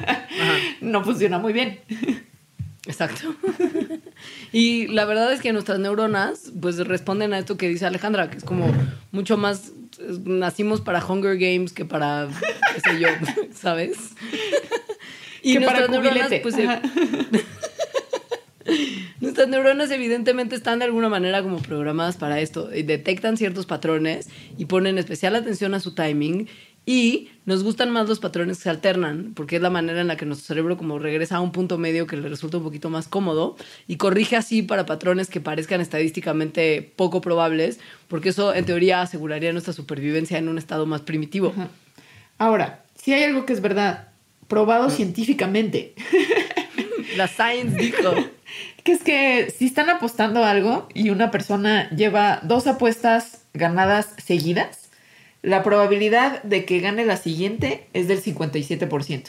[0.80, 1.80] no funciona muy bien.
[2.86, 3.34] Exacto.
[4.52, 8.38] y la verdad es que nuestras neuronas pues responden a esto que dice Alejandra, que
[8.38, 8.66] es como
[9.12, 9.72] mucho más
[10.24, 12.28] nacimos para Hunger Games que para
[12.74, 13.08] qué sé yo,
[13.54, 13.96] ¿sabes?
[15.42, 16.40] Que para nuestras neuronas cubilete.
[16.40, 16.56] pues.
[19.20, 22.74] Nuestras neuronas evidentemente están de alguna manera como programadas para esto.
[22.74, 26.48] y detectan ciertos patrones y ponen especial atención a su timing.
[26.86, 30.16] Y nos gustan más los patrones que se alternan, porque es la manera en la
[30.16, 33.08] que nuestro cerebro como regresa a un punto medio que le resulta un poquito más
[33.08, 33.56] cómodo
[33.88, 39.52] y corrige así para patrones que parezcan estadísticamente poco probables, porque eso en teoría aseguraría
[39.52, 41.48] nuestra supervivencia en un estado más primitivo.
[41.48, 41.68] Ajá.
[42.38, 44.08] Ahora, si hay algo que es verdad,
[44.46, 45.94] probado científicamente,
[47.16, 48.14] La science dijo.
[48.84, 54.85] que es que si están apostando algo y una persona lleva dos apuestas ganadas seguidas,
[55.46, 59.28] la probabilidad de que gane la siguiente es del 57%.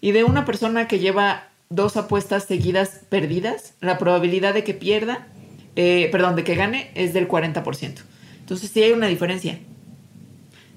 [0.00, 5.28] Y de una persona que lleva dos apuestas seguidas perdidas, la probabilidad de que pierda,
[5.76, 8.04] eh, perdón, de que gane es del 40%.
[8.38, 9.58] Entonces sí hay una diferencia.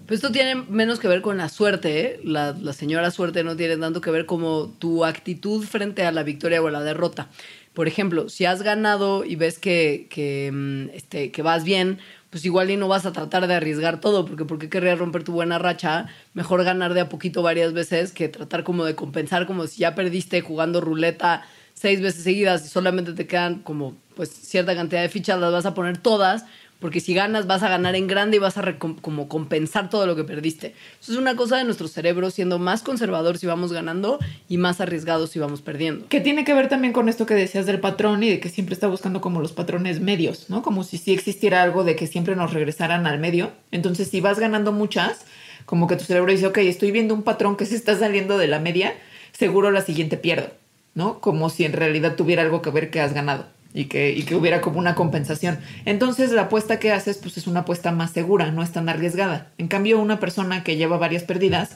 [0.05, 2.19] Pues esto tiene menos que ver con la suerte, ¿eh?
[2.25, 6.61] la, señora suerte no tiene tanto que ver como tu actitud frente a la victoria
[6.61, 7.29] o a la derrota.
[7.73, 11.99] Por ejemplo, si has ganado y ves que, que, mm, este, que vas bien,
[12.33, 15.23] pues igual y no vas a tratar de arriesgar todo, porque ¿por qué querrías romper
[15.23, 16.07] tu buena racha?
[16.33, 19.93] Mejor ganar de a poquito varias veces que tratar como de compensar, como si ya
[19.93, 21.43] perdiste jugando ruleta
[21.75, 25.67] seis veces seguidas y solamente te quedan como pues cierta cantidad de fichas, las vas
[25.67, 26.45] a poner todas,
[26.83, 30.17] porque si ganas vas a ganar en grande y vas a como compensar todo lo
[30.17, 30.75] que perdiste.
[31.01, 34.19] Eso es una cosa de nuestro cerebro siendo más conservador si vamos ganando
[34.49, 36.09] y más arriesgado si vamos perdiendo.
[36.09, 38.73] Que tiene que ver también con esto que decías del patrón y de que siempre
[38.73, 40.61] está buscando como los patrones medios, ¿no?
[40.61, 43.51] Como si sí existiera algo de que siempre nos regresaran al medio.
[43.71, 45.21] Entonces, si vas ganando muchas,
[45.65, 48.47] como que tu cerebro dice, ok, estoy viendo un patrón que se está saliendo de
[48.47, 48.93] la media,
[49.31, 50.49] seguro la siguiente pierdo,
[50.95, 51.21] ¿no?
[51.21, 54.35] Como si en realidad tuviera algo que ver que has ganado y que, y que
[54.35, 55.59] hubiera como una compensación.
[55.85, 59.51] Entonces la apuesta que haces pues es una apuesta más segura, no es tan arriesgada.
[59.57, 61.71] En cambio, una persona que lleva varias pérdidas,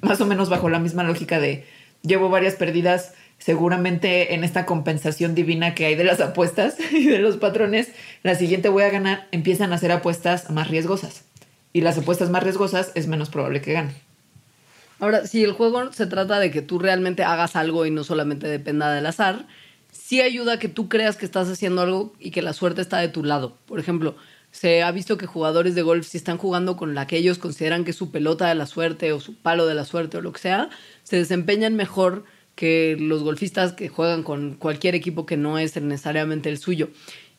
[0.00, 1.64] más o menos bajo la misma lógica de
[2.02, 7.18] llevo varias pérdidas, seguramente en esta compensación divina que hay de las apuestas y de
[7.18, 7.90] los patrones,
[8.22, 11.24] la siguiente voy a ganar, empiezan a hacer apuestas más riesgosas.
[11.72, 13.96] Y las apuestas más riesgosas es menos probable que ganen.
[15.00, 18.46] Ahora, si el juego se trata de que tú realmente hagas algo y no solamente
[18.46, 19.46] dependa del azar,
[20.04, 22.98] sí ayuda a que tú creas que estás haciendo algo y que la suerte está
[22.98, 23.56] de tu lado.
[23.64, 24.16] Por ejemplo,
[24.50, 27.84] se ha visto que jugadores de golf, si están jugando con la que ellos consideran
[27.84, 30.34] que es su pelota de la suerte o su palo de la suerte o lo
[30.34, 30.68] que sea,
[31.04, 36.50] se desempeñan mejor que los golfistas que juegan con cualquier equipo que no es necesariamente
[36.50, 36.90] el suyo.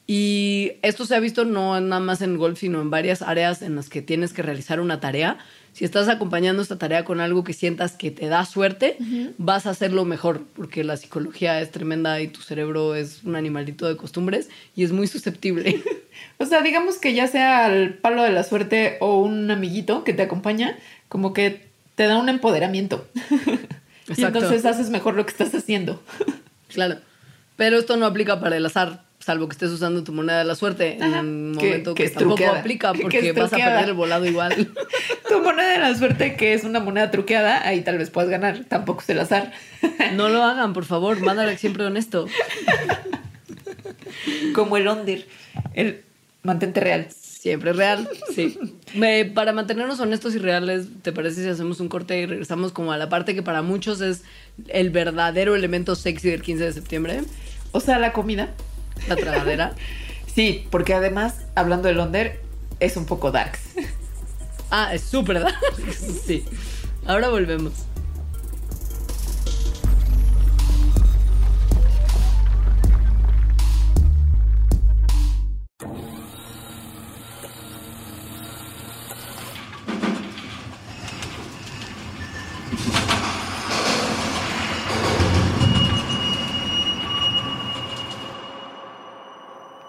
[0.08, 3.76] Y esto se ha visto no nada más en golf, sino en varias áreas en
[3.76, 5.38] las que tienes que realizar una tarea.
[5.76, 8.96] Si estás acompañando esta tarea con algo que sientas que te da suerte,
[9.38, 13.86] vas a hacerlo mejor, porque la psicología es tremenda y tu cerebro es un animalito
[13.86, 15.84] de costumbres y es muy susceptible.
[16.38, 20.14] o sea, digamos que ya sea el palo de la suerte o un amiguito que
[20.14, 20.78] te acompaña,
[21.10, 23.06] como que te da un empoderamiento.
[24.16, 26.02] y entonces haces mejor lo que estás haciendo.
[26.74, 27.00] claro.
[27.58, 30.54] Pero esto no aplica para el azar salvo que estés usando tu moneda de la
[30.54, 34.72] suerte en un momento que, tampoco aplica porque vas a perder el volado igual.
[35.28, 38.66] tu moneda de la suerte, que es una moneda truqueada, ahí tal vez puedas ganar,
[38.68, 39.52] tampoco es el azar.
[40.14, 42.28] no lo hagan, por favor, mándale siempre honesto.
[44.54, 45.26] Como el Onder,
[45.74, 46.04] el
[46.44, 47.08] mantente real.
[47.10, 48.60] Siempre real, sí.
[49.34, 52.98] para mantenernos honestos y reales, ¿te parece si hacemos un corte y regresamos como a
[52.98, 54.24] la parte que para muchos es
[54.68, 57.22] el verdadero elemento sexy del 15 de septiembre?
[57.72, 58.54] O sea, la comida.
[59.08, 59.74] La tragadera.
[60.34, 62.42] sí, porque además, hablando de Londer,
[62.80, 63.62] es un poco darks.
[64.72, 65.60] ah, es súper darks.
[66.26, 66.46] sí.
[67.06, 67.74] Ahora volvemos.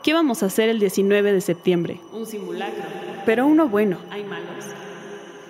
[0.06, 1.98] ¿Qué vamos a hacer el 19 de septiembre?
[2.12, 2.84] Un simulacro.
[3.24, 3.98] Pero uno bueno.
[4.08, 4.64] Hay malos.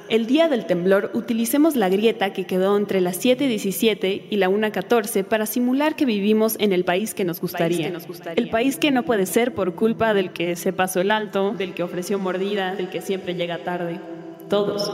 [0.08, 5.24] El día del temblor utilicemos la grieta que quedó entre las 7.17 y la 1.14
[5.24, 7.92] para simular que vivimos en el país que, nos gustaría.
[8.34, 11.74] El país que no puede ser por culpa del que se pasó el alto, del
[11.74, 14.00] que ofreció mordida, del que siempre llega tarde.
[14.48, 14.90] Todos.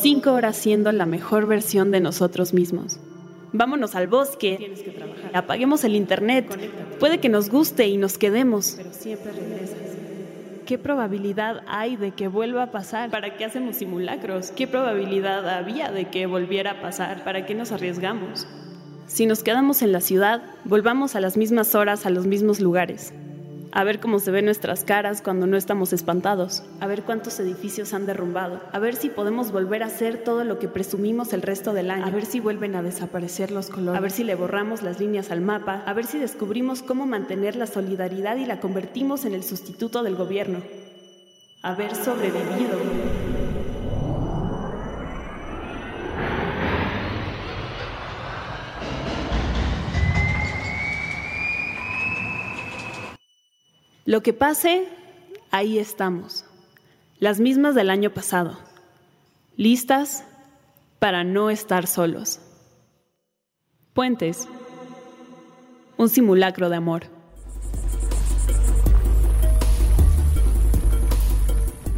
[0.00, 3.00] Cinco horas siendo la mejor versión de nosotros mismos.
[3.52, 4.74] Vámonos al bosque.
[5.32, 6.46] Apaguemos el internet.
[6.98, 8.74] Puede que nos guste y nos quedemos.
[8.76, 9.78] Pero siempre regresas.
[10.66, 13.10] ¿Qué probabilidad hay de que vuelva a pasar?
[13.10, 14.50] ¿Para qué hacemos simulacros?
[14.50, 17.24] ¿Qué probabilidad había de que volviera a pasar?
[17.24, 18.46] ¿Para qué nos arriesgamos?
[19.06, 23.14] Si nos quedamos en la ciudad, volvamos a las mismas horas, a los mismos lugares
[23.72, 27.94] a ver cómo se ven nuestras caras cuando no estamos espantados, a ver cuántos edificios
[27.94, 31.72] han derrumbado, a ver si podemos volver a hacer todo lo que presumimos el resto
[31.72, 34.82] del año, a ver si vuelven a desaparecer los colores, a ver si le borramos
[34.82, 39.24] las líneas al mapa, a ver si descubrimos cómo mantener la solidaridad y la convertimos
[39.24, 40.62] en el sustituto del gobierno.
[41.62, 43.07] Haber sobrevivido.
[54.08, 54.88] Lo que pase,
[55.50, 56.46] ahí estamos,
[57.18, 58.58] las mismas del año pasado,
[59.58, 60.24] listas
[60.98, 62.40] para no estar solos.
[63.92, 64.48] Puentes,
[65.98, 67.02] un simulacro de amor.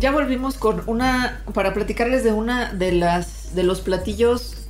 [0.00, 4.66] Ya volvimos con una para platicarles de una de las de los platillos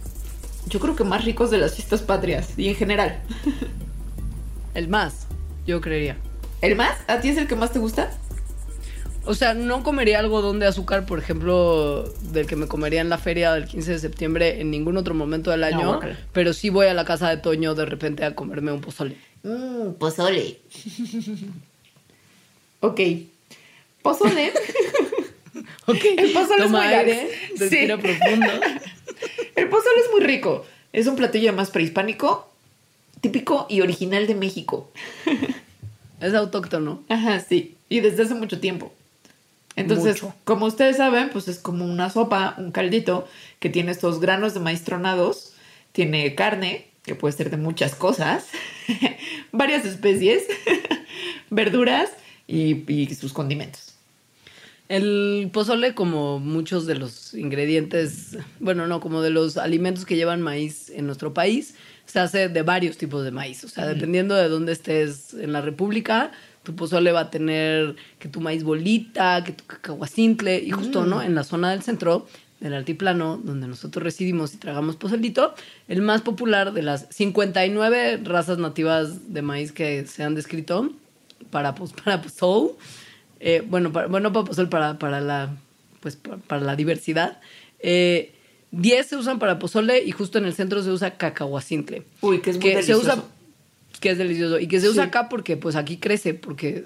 [0.67, 3.23] yo creo que más ricos de las fiestas patrias y en general.
[4.75, 5.27] El más,
[5.67, 6.19] yo creería.
[6.61, 6.97] ¿El más?
[7.07, 8.11] ¿A ti es el que más te gusta?
[9.25, 13.19] O sea, no comería algodón de azúcar, por ejemplo, del que me comería en la
[13.19, 16.01] feria del 15 de septiembre en ningún otro momento del año.
[16.33, 19.17] pero sí voy a la casa de Toño de repente a comerme un pozole.
[19.43, 20.59] Mmm, pozole.
[22.81, 23.01] ok.
[24.03, 24.53] Pozole.
[25.87, 26.05] ok.
[26.17, 28.47] El pozole es muy aire, profundo.
[29.57, 30.65] El pozole es muy rico.
[30.93, 32.51] Es un platillo más prehispánico,
[33.21, 34.91] típico y original de México.
[36.21, 37.03] Es autóctono.
[37.09, 37.77] Ajá, sí.
[37.89, 38.93] Y desde hace mucho tiempo.
[39.77, 43.27] Entonces, como ustedes saben, pues es como una sopa, un caldito
[43.61, 45.55] que tiene estos granos de maíz tronados,
[45.93, 48.49] tiene carne, que puede ser de muchas cosas,
[49.53, 50.45] varias especies,
[51.51, 52.11] verduras
[52.47, 53.95] y, sus condimentos.
[54.89, 60.43] El pozole, como muchos de los ingredientes, bueno, no, como de los alimentos que llevan
[60.43, 61.75] maíz en nuestro país,
[62.11, 63.65] se hace de varios tipos de maíz.
[63.65, 66.31] O sea, dependiendo de dónde estés en la República,
[66.63, 71.23] tu pozole va a tener que tu maíz bolita, que tu cacahuacintle, y justo, ¿no?
[71.23, 72.27] En la zona del centro
[72.61, 75.55] del altiplano, donde nosotros residimos y tragamos pozolito,
[75.89, 80.91] el más popular de las 59 razas nativas de maíz que se han descrito
[81.51, 82.73] para, pues, para pozol,
[83.41, 85.57] eh, bueno, para, bueno, para pozol, para, para la,
[86.01, 87.41] pues, pa- para, la diversidad,
[87.79, 88.35] eh,
[88.73, 92.05] 10 se usan para pozole y justo en el centro se usa cacahuacintle.
[92.21, 93.01] Uy, que es muy se delicioso.
[93.03, 93.25] usa
[94.01, 95.09] que es delicioso y que se usa Sí.
[95.09, 96.85] acá porque pues aquí crece porque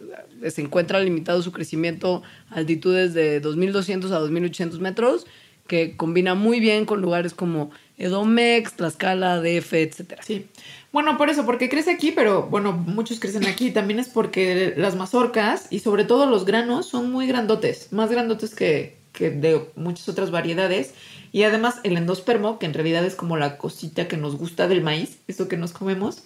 [0.50, 5.26] se encuentra limitado su crecimiento a altitudes de 2200 a 2800 metros
[5.68, 10.22] que combina muy bien con lugares como Edomex, Tlaxcala, DF, etcétera.
[10.22, 10.46] Sí.
[10.92, 13.70] Bueno, por eso, porque crece aquí, pero bueno, muchos crecen aquí.
[13.70, 18.54] También es porque las mazorcas y sobre todo los granos son muy grandotes, más grandotes
[18.54, 20.92] que, que de muchas otras variedades.
[21.34, 24.82] Y además el endospermo, que en realidad es como la cosita que nos gusta del
[24.82, 26.22] maíz, eso que nos comemos,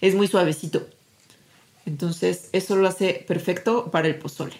[0.00, 0.84] es muy suavecito.
[1.86, 4.56] Entonces, eso lo hace perfecto para el pozole.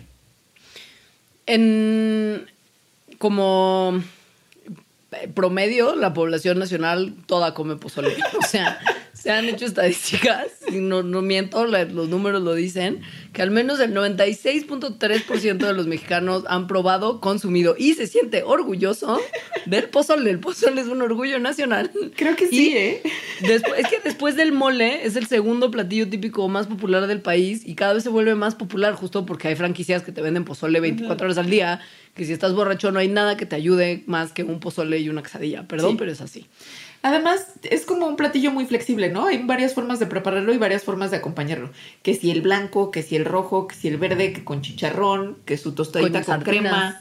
[1.47, 2.49] En
[3.19, 4.01] como
[5.35, 8.15] promedio, la población nacional toda come pozole.
[8.39, 8.79] O sea,
[9.21, 13.01] se han hecho estadísticas, y no, no miento, la- los números lo dicen,
[13.33, 19.21] que al menos el 96.3% de los mexicanos han probado, consumido y se siente orgulloso
[19.67, 20.31] del pozole.
[20.31, 21.91] El pozole es un orgullo nacional.
[22.17, 23.03] Creo que sí, ¿eh?
[23.41, 27.63] Después, es que después del mole es el segundo platillo típico más popular del país
[27.65, 30.81] y cada vez se vuelve más popular justo porque hay franquicias que te venden pozole
[30.81, 31.81] 24 horas al día,
[32.15, 35.09] que si estás borracho no hay nada que te ayude más que un pozole y
[35.09, 35.67] una quesadilla.
[35.69, 35.97] Perdón, Sí.
[35.99, 36.47] pero es así.
[37.03, 39.27] Además, es como un platillo muy flexible, ¿no?
[39.27, 41.71] Hay varias formas de prepararlo y varias formas de acompañarlo.
[42.03, 45.39] Que si el blanco, que si el rojo, que si el verde, que con chicharrón,
[45.45, 47.01] que su tostadita Con con, crema,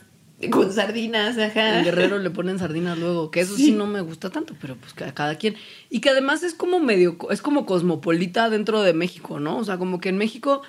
[0.51, 1.79] con sardinas, ajá.
[1.79, 3.65] En Guerrero le ponen sardinas luego, que eso sí.
[3.65, 3.71] Sí.
[3.71, 5.55] no me gusta tanto, pero pues cada, cada quien.
[5.89, 9.57] Y que además es como medio, es como cosmopolita dentro de México, ¿no?
[9.57, 10.61] O sea, como que en México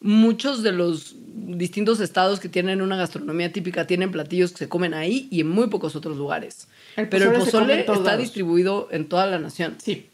[0.00, 4.94] muchos de los distintos estados que tienen una gastronomía típica tienen platillos que se comen
[4.94, 6.68] ahí y en muy pocos otros lugares.
[6.96, 8.18] El pero el pozole está lados.
[8.20, 9.76] distribuido en toda la nación.
[9.82, 10.06] Sí.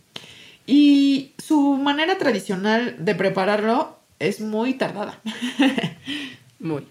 [0.66, 5.20] Y su manera tradicional de prepararlo es muy tardada.
[6.58, 6.82] Muy.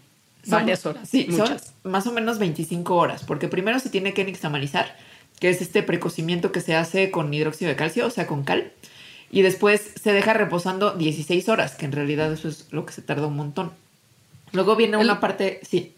[0.44, 1.10] Son- Varias horas.
[1.10, 1.74] Sí, muchas.
[1.82, 4.96] son más o menos 25 horas, porque primero se tiene que nixtamalizar,
[5.40, 8.72] que es este precocimiento que se hace con hidróxido de calcio, o sea, con cal,
[9.32, 13.02] y después se deja reposando 16 horas, que en realidad eso es lo que se
[13.02, 13.72] tarda un montón.
[14.54, 15.94] Luego viene El- una parte, sí,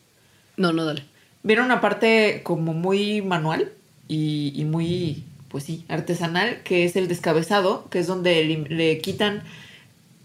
[0.56, 1.04] No, no, dale.
[1.44, 3.72] viene una parte como muy manual
[4.08, 8.98] y, y muy, pues sí, artesanal, que es el descabezado, que es donde le, le
[9.00, 9.44] quitan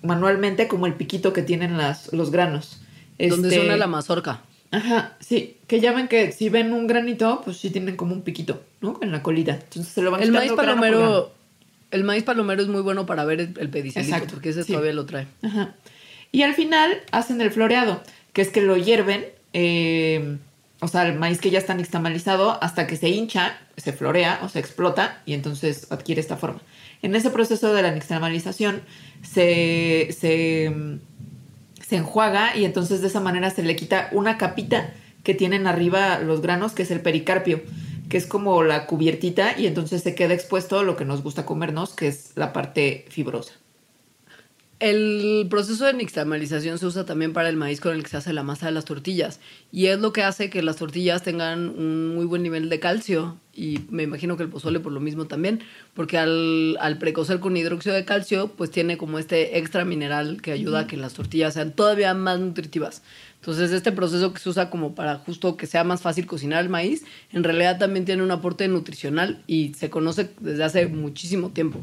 [0.03, 2.81] manualmente como el piquito que tienen las, los granos.
[3.19, 4.41] Donde Este- suena la mazorca.
[4.71, 8.23] Ajá, sí, que ya ven que si ven un granito, pues sí tienen como un
[8.23, 8.99] piquito, ¿no?
[9.03, 9.53] En la colita.
[9.53, 11.31] Entonces se lo van El maíz palomero,
[11.93, 14.73] el maíz palomero es muy bueno para ver el, pedicilito, porque ese sí.
[14.73, 15.29] todavía lo trae.
[15.43, 15.75] Ajá.
[16.33, 18.03] Y al final hacen el floreado,
[18.33, 20.39] que es que lo hierven, eh,
[20.81, 24.49] o sea, el maíz que ya está nixtamalizado, hasta que se hincha, se florea o
[24.49, 26.61] se explota y entonces adquiere esta forma.
[27.03, 28.81] En ese proceso de la nixtamalización
[29.23, 30.75] se, se,
[31.87, 36.19] se enjuaga y entonces de esa manera se le quita una capita que tienen arriba
[36.19, 37.63] los granos, que es el pericarpio,
[38.13, 41.95] que es como la cubiertita y entonces se queda expuesto lo que nos gusta comernos,
[41.95, 43.55] que es la parte fibrosa.
[44.81, 48.35] El proceso de nixtamalización se usa también para el maíz con el que se hace
[48.35, 49.41] la masa de las tortillas.
[49.71, 53.39] Y es lo que hace que las tortillas tengan un muy buen nivel de calcio.
[53.55, 55.61] Y me imagino que el pozole por lo mismo también.
[55.95, 60.53] Porque al, al precocer con hidróxido de calcio, pues tiene como este extra mineral que
[60.53, 63.03] ayuda a que las tortillas sean todavía más nutritivas.
[63.43, 66.69] Entonces este proceso que se usa como para justo que sea más fácil cocinar el
[66.69, 71.81] maíz, en realidad también tiene un aporte nutricional y se conoce desde hace muchísimo tiempo.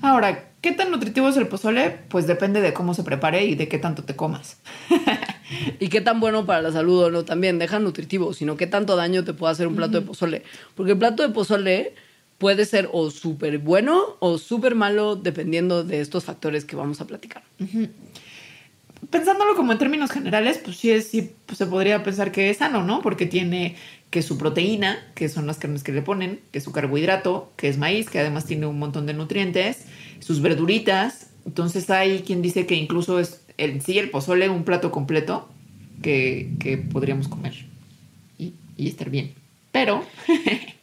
[0.00, 1.98] Ahora, ¿qué tan nutritivo es el pozole?
[2.08, 4.56] Pues depende de cómo se prepare y de qué tanto te comas.
[5.78, 8.96] Y qué tan bueno para la salud o no también, deja nutritivo, sino qué tanto
[8.96, 10.42] daño te puede hacer un plato de pozole.
[10.74, 11.94] Porque el plato de pozole
[12.38, 17.06] puede ser o súper bueno o súper malo dependiendo de estos factores que vamos a
[17.06, 17.44] platicar.
[19.10, 22.58] Pensándolo como en términos generales, pues sí, es, sí pues se podría pensar que es
[22.58, 23.02] sano, ¿no?
[23.02, 23.76] Porque tiene
[24.10, 27.78] que su proteína, que son las carnes que le ponen, que su carbohidrato, que es
[27.78, 29.86] maíz, que además tiene un montón de nutrientes,
[30.20, 31.30] sus verduritas.
[31.44, 35.48] Entonces hay quien dice que incluso es en sí el pozole un plato completo
[36.02, 37.54] que, que podríamos comer
[38.38, 39.34] y, y estar bien.
[39.72, 40.04] Pero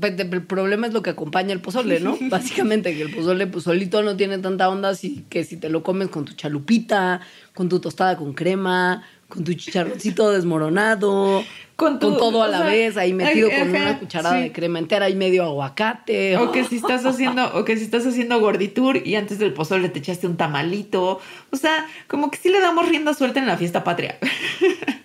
[0.00, 2.16] El problema es lo que acompaña el pozole, ¿no?
[2.30, 5.82] Básicamente que el pozole pues solito no tiene tanta onda así que si te lo
[5.82, 7.20] comes con tu chalupita,
[7.54, 11.44] con tu tostada con crema, con tu chicharroncito desmoronado,
[11.76, 14.42] Con con, tu- todo a la sea, vez, ahí metido con una cucharada sí.
[14.44, 16.38] de crema entera y medio aguacate.
[16.38, 19.90] O que si estás haciendo, o que si estás haciendo gorditur y antes del pozole
[19.90, 21.20] te echaste un tamalito.
[21.50, 24.18] O sea, como que sí le damos rienda suelta en la fiesta patria.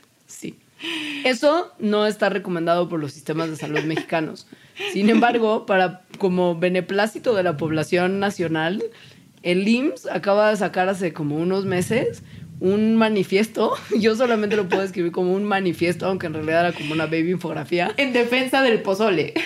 [1.24, 4.48] Eso no está recomendado por los sistemas de salud mexicanos.
[4.94, 8.84] Sin embargo, para como beneplácito de la población nacional,
[9.44, 12.24] el IMSS acaba de sacar hace como unos meses
[12.60, 13.74] un manifiesto.
[14.00, 17.32] Yo solamente lo puedo escribir como un manifiesto, aunque en realidad era como una baby
[17.32, 17.94] infografía.
[17.98, 19.34] En defensa del pozole.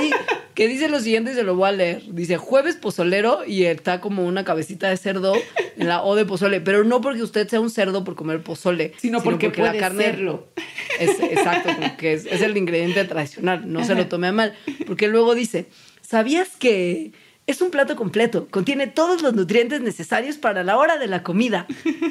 [0.00, 0.10] Sí,
[0.54, 2.02] que dice lo siguiente y se lo voy a leer.
[2.08, 5.34] Dice jueves pozolero y está como una cabecita de cerdo
[5.76, 8.92] en la O de pozole, pero no porque usted sea un cerdo por comer pozole,
[8.98, 10.48] Sino porque, puede serlo.
[11.00, 14.54] es, exacto, como que es, es el ingrediente tradicional, no se lo tome a mal.
[14.86, 15.66] Porque luego dice,
[16.02, 17.12] ¿sabías que
[17.46, 18.46] es un plato completo?
[18.50, 21.66] Contiene todos los nutrientes necesarios para la hora de la comida.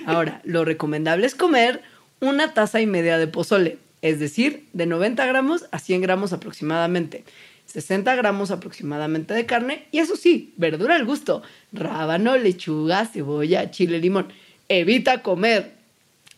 [0.06, 1.82] Ahora, lo recomendable es comer
[2.20, 7.24] una taza y media de pozole, es decir, de 90 gramos a 100 gramos aproximadamente.
[7.66, 14.00] 60 gramos aproximadamente de carne y eso sí, verdura al gusto, rábano, lechuga, cebolla, chile,
[14.00, 14.34] limón.
[14.68, 15.74] Evita comer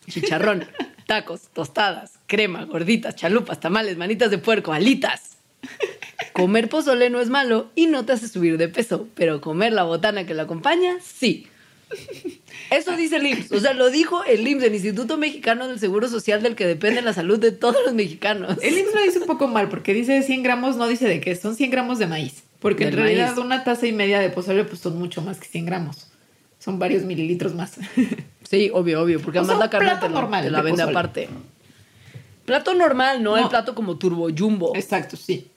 [0.08, 0.66] chicharrón,
[1.06, 5.31] tacos, tostadas, crema, gorditas, chalupas, tamales, manitas de puerco, alitas.
[6.32, 9.82] Comer pozole no es malo y no te hace subir de peso, pero comer la
[9.84, 11.46] botana que lo acompaña, sí.
[12.70, 13.52] Eso dice el IMSS.
[13.52, 17.02] O sea, lo dijo el IMSS, el Instituto Mexicano del Seguro Social, del que depende
[17.02, 18.56] la salud de todos los mexicanos.
[18.62, 21.36] El IMSS lo dice un poco mal porque dice 100 gramos, no dice de qué,
[21.36, 22.44] son 100 gramos de maíz.
[22.60, 23.44] Porque en realidad maíz.
[23.44, 26.06] una taza y media de pozole pues son mucho más que 100 gramos.
[26.58, 27.74] Son varios mililitros más.
[28.48, 30.64] Sí, obvio, obvio, porque O sea, además la carne te la, normal te la de
[30.64, 30.90] vende pozole.
[30.98, 31.28] aparte.
[32.44, 33.42] Plato normal, no, No.
[33.44, 34.76] el plato como turbo jumbo.
[34.76, 35.48] Exacto, sí.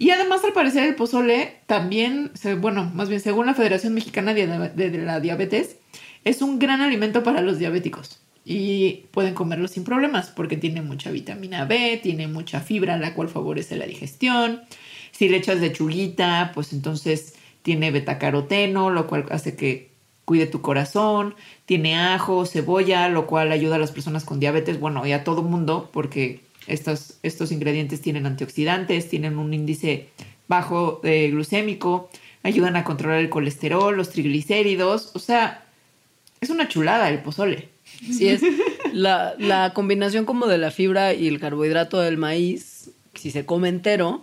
[0.00, 2.30] Y además, al parecer, el pozole también,
[2.60, 5.76] bueno, más bien según la Federación Mexicana de la Diabetes,
[6.22, 8.20] es un gran alimento para los diabéticos.
[8.44, 13.28] Y pueden comerlo sin problemas porque tiene mucha vitamina B, tiene mucha fibra, la cual
[13.28, 14.62] favorece la digestión.
[15.10, 19.90] Si le echas lechuguita, pues entonces tiene betacaroteno, lo cual hace que
[20.24, 21.34] cuide tu corazón.
[21.66, 25.42] Tiene ajo, cebolla, lo cual ayuda a las personas con diabetes, bueno, y a todo
[25.42, 30.08] mundo, porque estos, estos ingredientes tienen antioxidantes, tienen un índice
[30.46, 32.10] bajo de glucémico,
[32.42, 35.66] ayudan a controlar el colesterol, los triglicéridos, o sea,
[36.40, 37.68] es una chulada el pozole.
[37.84, 38.42] Sí, es
[38.92, 43.68] la, la combinación como de la fibra y el carbohidrato del maíz, si se come
[43.68, 44.22] entero,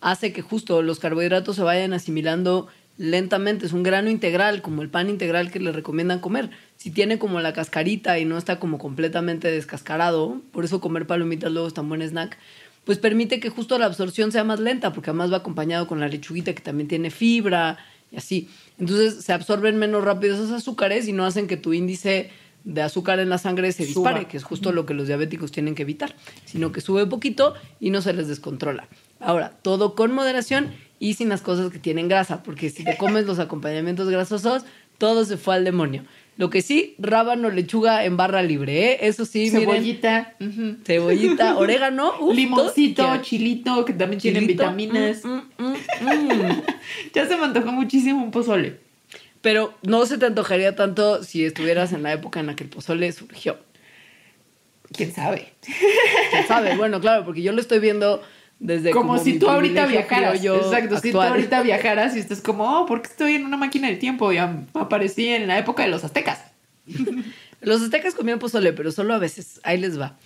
[0.00, 3.66] hace que justo los carbohidratos se vayan asimilando lentamente.
[3.66, 6.50] Es un grano integral, como el pan integral que le recomiendan comer.
[6.76, 11.52] Si tiene como la cascarita y no está como completamente descascarado, por eso comer palomitas
[11.52, 12.38] luego es tan buen snack,
[12.84, 16.08] pues permite que justo la absorción sea más lenta, porque además va acompañado con la
[16.08, 17.78] lechuguita que también tiene fibra
[18.12, 18.48] y así.
[18.78, 22.30] Entonces se absorben menos rápido esos azúcares y no hacen que tu índice
[22.64, 24.10] de azúcar en la sangre se Suba.
[24.10, 26.16] dispare, que es justo lo que los diabéticos tienen que evitar,
[26.46, 28.88] sino que sube poquito y no se les descontrola.
[29.20, 30.72] Ahora, todo con moderación
[31.04, 34.64] y sin las cosas que tienen grasa, porque si te comes los acompañamientos grasosos,
[34.96, 36.04] todo se fue al demonio.
[36.38, 38.98] Lo que sí, rábano, lechuga en barra libre, ¿eh?
[39.02, 40.34] Eso sí, miren, Cebollita,
[40.84, 45.24] cebollita, orégano, uf, limoncito, todo- chilito, que también tienen chilito, vitaminas.
[45.24, 45.28] mm,
[45.58, 46.62] mm, mm, mm.
[47.14, 48.80] Ya se me antojó muchísimo un pozole.
[49.42, 52.70] Pero no se te antojaría tanto si estuvieras en la época en la que el
[52.70, 53.58] pozole surgió.
[54.92, 55.52] ¿Quién sabe?
[56.30, 56.76] ¿Quién sabe?
[56.76, 58.22] Bueno, claro, porque yo lo estoy viendo
[58.64, 60.38] desde como, si mi tú ahorita viajaras.
[60.38, 63.58] criollo Exacto, si tú ahorita viajaras y estás como, oh, ¿por qué estoy en una
[63.58, 64.32] máquina del tiempo?
[64.32, 66.40] Y aparecí en la época de los aztecas.
[67.60, 69.58] Los aztecas comían pozole, pero solo a veces.
[69.62, 70.18] Ahí les va.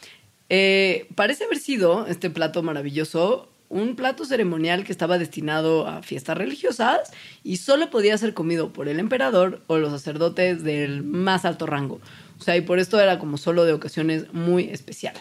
[0.49, 6.36] Eh, parece haber sido este plato maravilloso un plato ceremonial que estaba destinado a fiestas
[6.36, 7.12] religiosas
[7.45, 12.01] y solo podía ser comido por el emperador o los sacerdotes del más alto rango.
[12.41, 15.14] O sea, y por esto era como solo de ocasiones muy especial.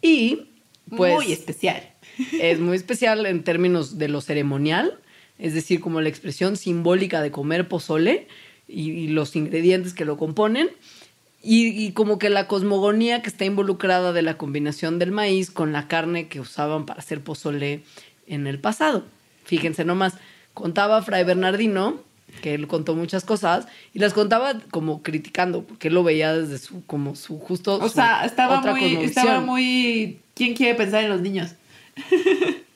[0.00, 0.48] Y
[0.96, 1.91] pues Muy especial.
[2.40, 4.98] Es muy especial en términos de lo ceremonial,
[5.38, 8.28] es decir, como la expresión simbólica de comer pozole
[8.68, 10.70] y, y los ingredientes que lo componen,
[11.42, 15.72] y, y como que la cosmogonía que está involucrada de la combinación del maíz con
[15.72, 17.82] la carne que usaban para hacer pozole
[18.28, 19.04] en el pasado.
[19.44, 20.14] Fíjense nomás,
[20.54, 22.00] contaba Fray Bernardino,
[22.40, 26.58] que él contó muchas cosas, y las contaba como criticando, porque él lo veía desde
[26.58, 27.78] su, como su justo...
[27.78, 30.20] O su sea, estaba otra muy, estaba muy.
[30.34, 31.56] ¿Quién quiere pensar en los niños?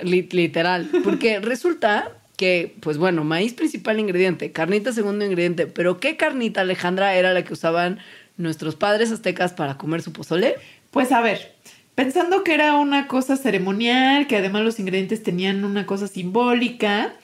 [0.00, 0.88] Li- literal.
[1.04, 7.14] Porque resulta que, pues bueno, maíz principal ingrediente, carnita segundo ingrediente, pero ¿qué carnita, Alejandra,
[7.14, 7.98] era la que usaban
[8.36, 10.56] nuestros padres aztecas para comer su pozole?
[10.90, 11.54] Pues a ver,
[11.94, 17.14] pensando que era una cosa ceremonial, que además los ingredientes tenían una cosa simbólica,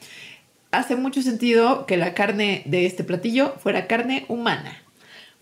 [0.71, 4.82] hace mucho sentido que la carne de este platillo fuera carne humana.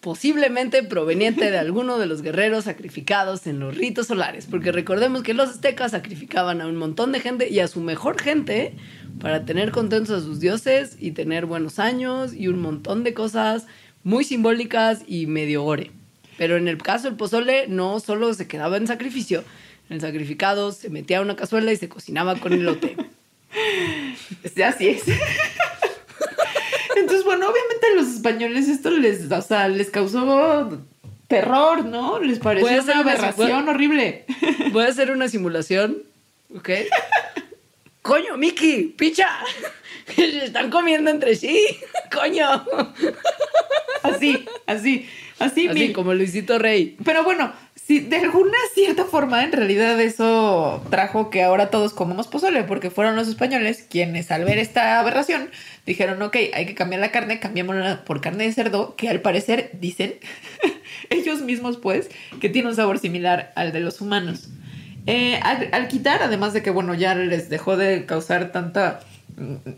[0.01, 5.35] Posiblemente proveniente de alguno de los guerreros sacrificados en los ritos solares, porque recordemos que
[5.35, 8.73] los aztecas sacrificaban a un montón de gente y a su mejor gente
[9.19, 13.67] para tener contentos a sus dioses y tener buenos años y un montón de cosas
[14.03, 15.91] muy simbólicas y medio gore.
[16.37, 19.43] Pero en el caso del pozole no solo se quedaba en sacrificio,
[19.89, 22.97] en el sacrificado se metía a una cazuela y se cocinaba con elote.
[24.65, 25.03] Así es.
[26.95, 30.79] Entonces, bueno, obviamente a los españoles esto les, o sea, les causó
[31.27, 32.19] terror, ¿no?
[32.19, 34.25] Les pareció una una- aberración horrible.
[34.71, 35.97] Voy a hacer una simulación,
[36.55, 36.69] ¿ok?
[38.01, 38.93] ¡Coño, Miki!
[38.97, 39.27] ¡Picha!
[40.15, 41.59] Se están comiendo entre sí.
[42.11, 42.65] ¡Coño!
[44.03, 45.07] Así, así,
[45.39, 45.93] así, Así mil.
[45.93, 46.97] como Luisito Rey.
[47.05, 47.53] Pero bueno,
[47.99, 53.15] de alguna cierta forma en realidad eso trajo que ahora todos comamos pozole, porque fueron
[53.15, 55.49] los españoles quienes al ver esta aberración
[55.85, 59.71] dijeron, ok, hay que cambiar la carne, cambiémosla por carne de cerdo, que al parecer
[59.73, 60.15] dicen
[61.09, 64.49] ellos mismos pues que tiene un sabor similar al de los humanos.
[65.07, 68.99] Eh, al, al quitar, además de que bueno, ya les dejó de causar tanta
[69.37, 69.71] mm,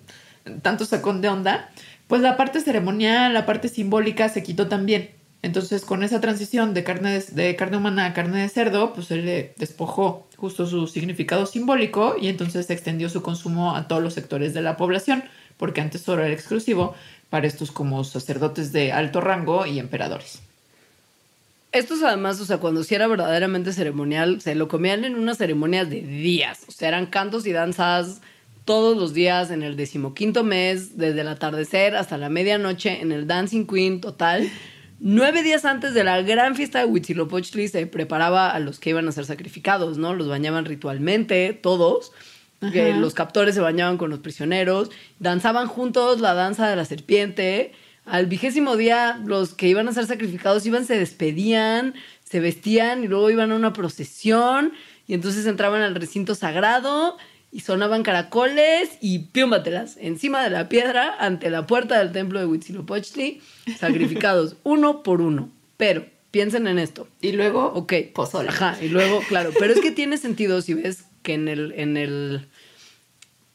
[0.62, 1.70] tanto sacón de onda,
[2.08, 5.10] pues la parte ceremonial, la parte simbólica se quitó también.
[5.44, 9.18] Entonces, con esa transición de carne de, carne humana a carne de cerdo, pues se
[9.18, 14.54] le despojó justo su significado simbólico y entonces extendió su consumo a todos los sectores
[14.54, 15.26] de la población,
[15.58, 16.96] porque antes solo era exclusivo
[17.30, 20.42] para estos como sacerdotes de alto rango y emperadores.
[21.74, 25.90] Estos además, o sea, cuando sí era verdaderamente ceremonial, se lo comían en unas ceremonias
[25.90, 26.62] de días.
[26.70, 28.22] O sea, eran cantos y danzas
[28.64, 33.28] todos los días en el decimoquinto mes, desde el atardecer hasta la medianoche, en el
[33.28, 34.50] Dancing Queen total.
[35.06, 39.06] Nueve días antes de la gran fiesta de Huitzilopochtli se preparaba a los que iban
[39.06, 40.14] a ser sacrificados, ¿no?
[40.14, 42.14] Los bañaban ritualmente, todos.
[42.72, 43.00] Que Ajá.
[43.02, 47.74] los captores se bañaban con los prisioneros, danzaban juntos la danza de la serpiente.
[48.06, 53.10] Al vigésimo día, los que iban a ser sacrificados iban, se despedían, se vestían y
[53.10, 54.72] luego iban a una procesión
[55.06, 57.18] y entonces entraban al recinto sagrado
[57.54, 62.48] y sonaban caracoles y piúmbatelas encima de la piedra ante la puerta del templo de
[62.48, 63.42] Huitzilopochtli,
[63.78, 65.52] sacrificados uno por uno.
[65.78, 67.08] Pero piensen en esto.
[67.22, 67.94] Y luego, Ok.
[68.12, 68.50] pozole.
[68.50, 71.96] Ajá, y luego, claro, pero es que tiene sentido si ves que en el, en
[71.96, 72.48] el,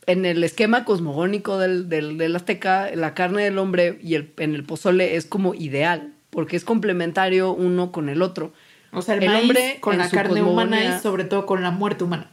[0.06, 4.54] en el esquema cosmogónico del, del, del azteca, la carne del hombre y el, en
[4.54, 8.52] el pozole es como ideal, porque es complementario uno con el otro.
[8.92, 11.72] O sea, el, El maíz hombre con la carne humana y sobre todo con la
[11.72, 12.30] muerte humana.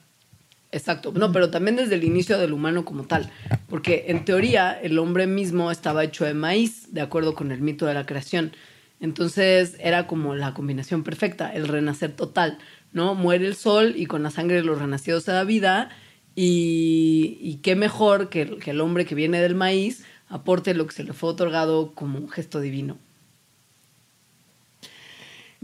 [0.71, 1.13] Exacto.
[1.15, 3.31] No, pero también desde el inicio del humano como tal.
[3.69, 7.85] Porque en teoría el hombre mismo estaba hecho de maíz, de acuerdo con el mito
[7.85, 8.51] de la creación.
[8.99, 12.57] Entonces era como la combinación perfecta, el renacer total,
[12.91, 13.13] ¿no?
[13.13, 15.89] Muere el sol y con la sangre de los renacidos se da vida.
[16.37, 21.03] Y, qué mejor que, que el hombre que viene del maíz aporte lo que se
[21.03, 22.97] le fue otorgado como un gesto divino.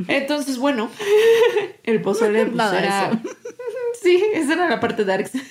[0.08, 0.90] Entonces, bueno,
[1.84, 3.08] el pozole pues, Nada, era...
[3.10, 3.20] eso.
[4.02, 5.32] Sí, esa era la parte darks.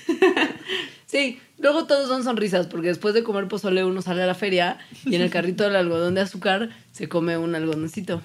[1.07, 4.79] Sí, luego todos son sonrisas, porque después de comer pozole uno sale a la feria
[5.05, 8.23] y en el carrito del algodón de azúcar se come un algodoncito.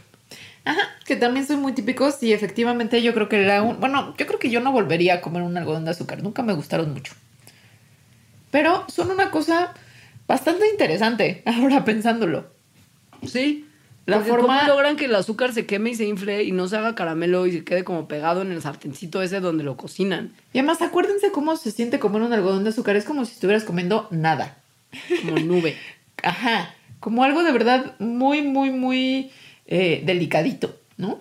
[0.65, 3.79] Ajá, que también son muy típicos y efectivamente yo creo que era un...
[3.79, 6.53] Bueno, yo creo que yo no volvería a comer un algodón de azúcar, nunca me
[6.53, 7.13] gustaron mucho.
[8.51, 9.73] Pero son una cosa
[10.27, 12.51] bastante interesante, ahora pensándolo.
[13.25, 13.67] Sí.
[14.05, 16.67] La Porque forma- ¿Cómo logran que el azúcar se queme y se infle y no
[16.67, 20.31] se haga caramelo y se quede como pegado en el sartencito ese donde lo cocinan?
[20.53, 23.63] Y además acuérdense cómo se siente comer un algodón de azúcar, es como si estuvieras
[23.63, 24.57] comiendo nada.
[25.21, 25.75] Como nube.
[26.23, 29.31] Ajá, como algo de verdad muy, muy, muy
[29.67, 31.19] eh, delicadito, ¿no?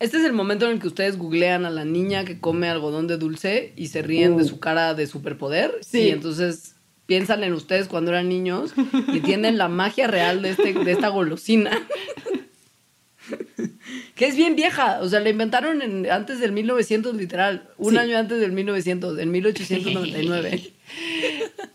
[0.00, 3.06] Este es el momento en el que ustedes googlean a la niña que come algodón
[3.06, 4.48] de dulce y se ríen de Uh.
[4.48, 5.78] su cara de superpoder.
[5.82, 6.00] Sí.
[6.00, 6.73] Y entonces
[7.06, 8.72] piensan en ustedes cuando eran niños
[9.12, 11.70] y entienden la magia real de, este, de esta golosina.
[14.14, 14.98] que es bien vieja.
[15.00, 17.68] O sea, la inventaron en- antes del 1900, literal.
[17.78, 17.98] Un Sí.
[17.98, 20.72] año antes del 1900, en 1899.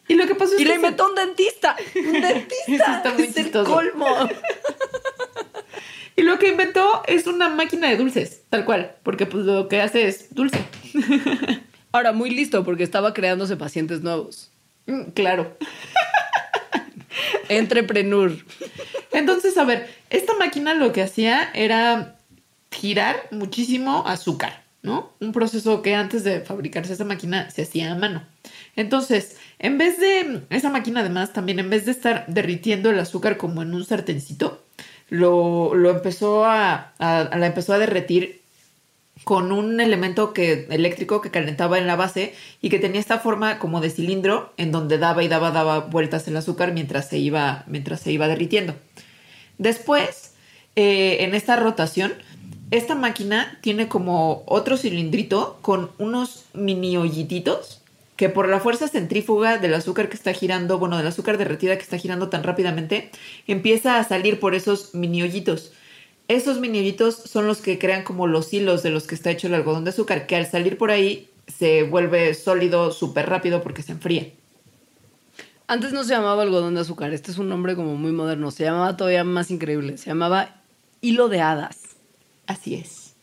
[0.07, 1.75] Y lo que pasó es Y que la se- inventó un dentista.
[1.95, 2.97] Un dentista.
[2.97, 3.71] Está muy es el chistoso.
[3.71, 4.07] colmo.
[6.15, 9.79] Y lo que inventó es una máquina de dulces, tal cual, porque pues lo que
[9.81, 10.59] hace es dulce.
[11.91, 14.51] Ahora, muy listo porque estaba creándose pacientes nuevos.
[14.89, 15.55] Mm, Claro.
[17.49, 18.31] Entrepreneur.
[19.11, 22.15] Entonces, a ver, esta máquina lo que hacía era
[22.71, 25.13] girar muchísimo azúcar, ¿no?
[25.19, 28.23] Un proceso que antes de fabricarse esa máquina se hacía a mano.
[28.75, 33.37] Entonces, en vez de, esa máquina además también, en vez de estar derritiendo el azúcar
[33.37, 34.63] como en un sartencito,
[35.09, 38.38] lo, lo empezó a, a- a- la empezó a derretir
[39.23, 43.59] con un elemento que, eléctrico que calentaba en la base y que tenía esta forma
[43.59, 47.63] como de cilindro en donde daba y daba, daba vueltas el azúcar mientras se iba,
[47.67, 48.75] mientras se iba derritiendo.
[49.57, 50.33] Después,
[50.75, 52.13] eh, en esta rotación,
[52.71, 57.81] esta máquina tiene como otro cilindrito con unos mini hoyititos
[58.15, 61.83] que por la fuerza centrífuga del azúcar que está girando, bueno, del azúcar derretida que
[61.83, 63.11] está girando tan rápidamente,
[63.47, 65.71] empieza a salir por esos mini hoyitos.
[66.29, 69.47] Esos mini hoyitos son los que crean como los hilos de los que está hecho
[69.47, 73.81] el algodón de azúcar, que al salir por ahí se vuelve sólido súper rápido porque
[73.81, 74.29] se enfría.
[75.65, 78.63] Antes no se llamaba algodón de azúcar, este es un nombre como muy moderno, se
[78.63, 80.61] llamaba todavía más increíble, se llamaba
[81.01, 81.79] hilo de hadas.
[82.45, 83.15] Así es.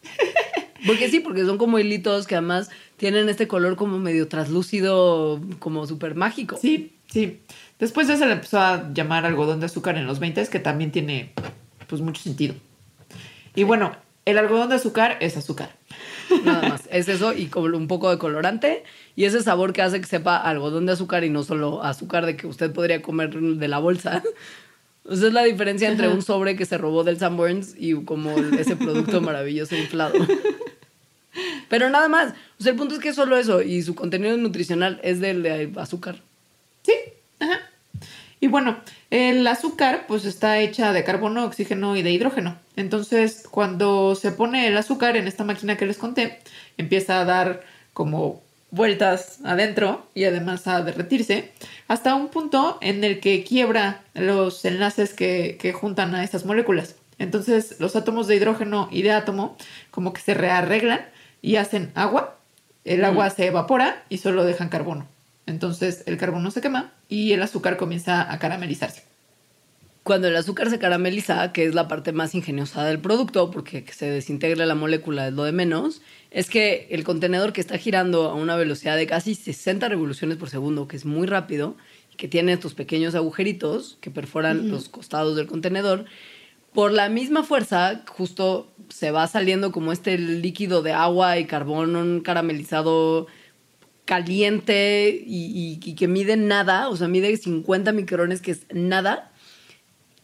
[0.84, 5.86] Porque sí, porque son como hilitos que además tienen este color como medio traslúcido, como
[5.86, 6.58] súper mágico.
[6.60, 7.38] Sí, sí.
[7.78, 10.90] Después ya se le empezó a llamar algodón de azúcar en los 20, que también
[10.90, 11.32] tiene
[11.86, 12.56] pues mucho sentido.
[13.56, 13.96] Y bueno,
[14.26, 15.74] el algodón de azúcar es azúcar.
[16.44, 16.82] Nada más.
[16.90, 18.84] Es eso y un poco de colorante
[19.16, 22.36] y ese sabor que hace que sepa algodón de azúcar y no solo azúcar de
[22.36, 24.22] que usted podría comer de la bolsa.
[25.10, 28.76] Esa es la diferencia entre un sobre que se robó del Sanborns y como ese
[28.76, 30.14] producto maravilloso inflado.
[31.68, 32.34] Pero nada más.
[32.58, 35.42] O sea, el punto es que es solo eso y su contenido nutricional es del
[35.42, 36.20] de azúcar.
[36.82, 36.94] Sí,
[37.38, 37.60] ajá.
[38.40, 38.78] Y bueno,
[39.10, 42.56] el azúcar pues está hecha de carbono, oxígeno y de hidrógeno.
[42.76, 46.40] Entonces, cuando se pone el azúcar en esta máquina que les conté,
[46.76, 51.52] empieza a dar como vueltas adentro y además a derretirse
[51.88, 56.96] hasta un punto en el que quiebra los enlaces que, que juntan a estas moléculas.
[57.18, 59.56] Entonces, los átomos de hidrógeno y de átomo
[59.90, 61.00] como que se rearreglan
[61.40, 62.36] y hacen agua.
[62.84, 65.08] El agua se evapora y solo dejan carbono.
[65.46, 69.04] Entonces el carbono se quema y el azúcar comienza a caramelizarse.
[70.02, 73.92] Cuando el azúcar se carameliza, que es la parte más ingeniosa del producto, porque que
[73.92, 78.30] se desintegra la molécula es lo de menos, es que el contenedor que está girando
[78.30, 81.76] a una velocidad de casi 60 revoluciones por segundo, que es muy rápido,
[82.12, 86.04] y que tiene estos pequeños agujeritos que perforan los costados del contenedor,
[86.72, 92.20] por la misma fuerza, justo se va saliendo como este líquido de agua y carbón
[92.20, 93.26] caramelizado
[94.06, 99.30] caliente y, que mide nada, o sea, mide 50 micrones, que es nada,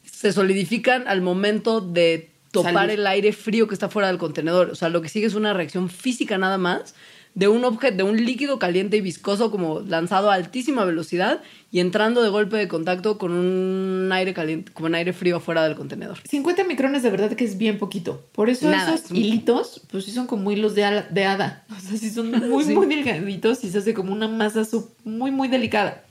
[0.04, 4.70] se solidifican al momento de topar el aire frío que está fuera del contenedor.
[4.70, 6.94] O sea, lo que sigue es una reacción física nada más
[7.34, 11.80] de un objeto, de un líquido caliente y viscoso como lanzado a altísima velocidad y
[11.80, 15.74] entrando de golpe de contacto con un aire caliente, con un aire frío afuera del
[15.74, 16.18] contenedor.
[16.28, 18.22] 50 micrones de verdad que es bien poquito.
[18.32, 21.64] Por eso esos hilitos, pues sí son como hilos de, de hada.
[21.72, 24.62] O sea, sí son muy, muy delgaditos y se hace como una masa
[25.04, 26.04] muy, muy delicada.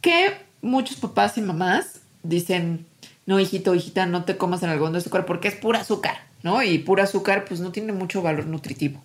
[0.00, 2.86] Que muchos papás y mamás dicen,
[3.26, 6.62] no, hijito, hijita, no te comas el algodón de azúcar porque es pura azúcar, ¿no?
[6.62, 9.02] Y pura azúcar, pues no tiene mucho valor nutritivo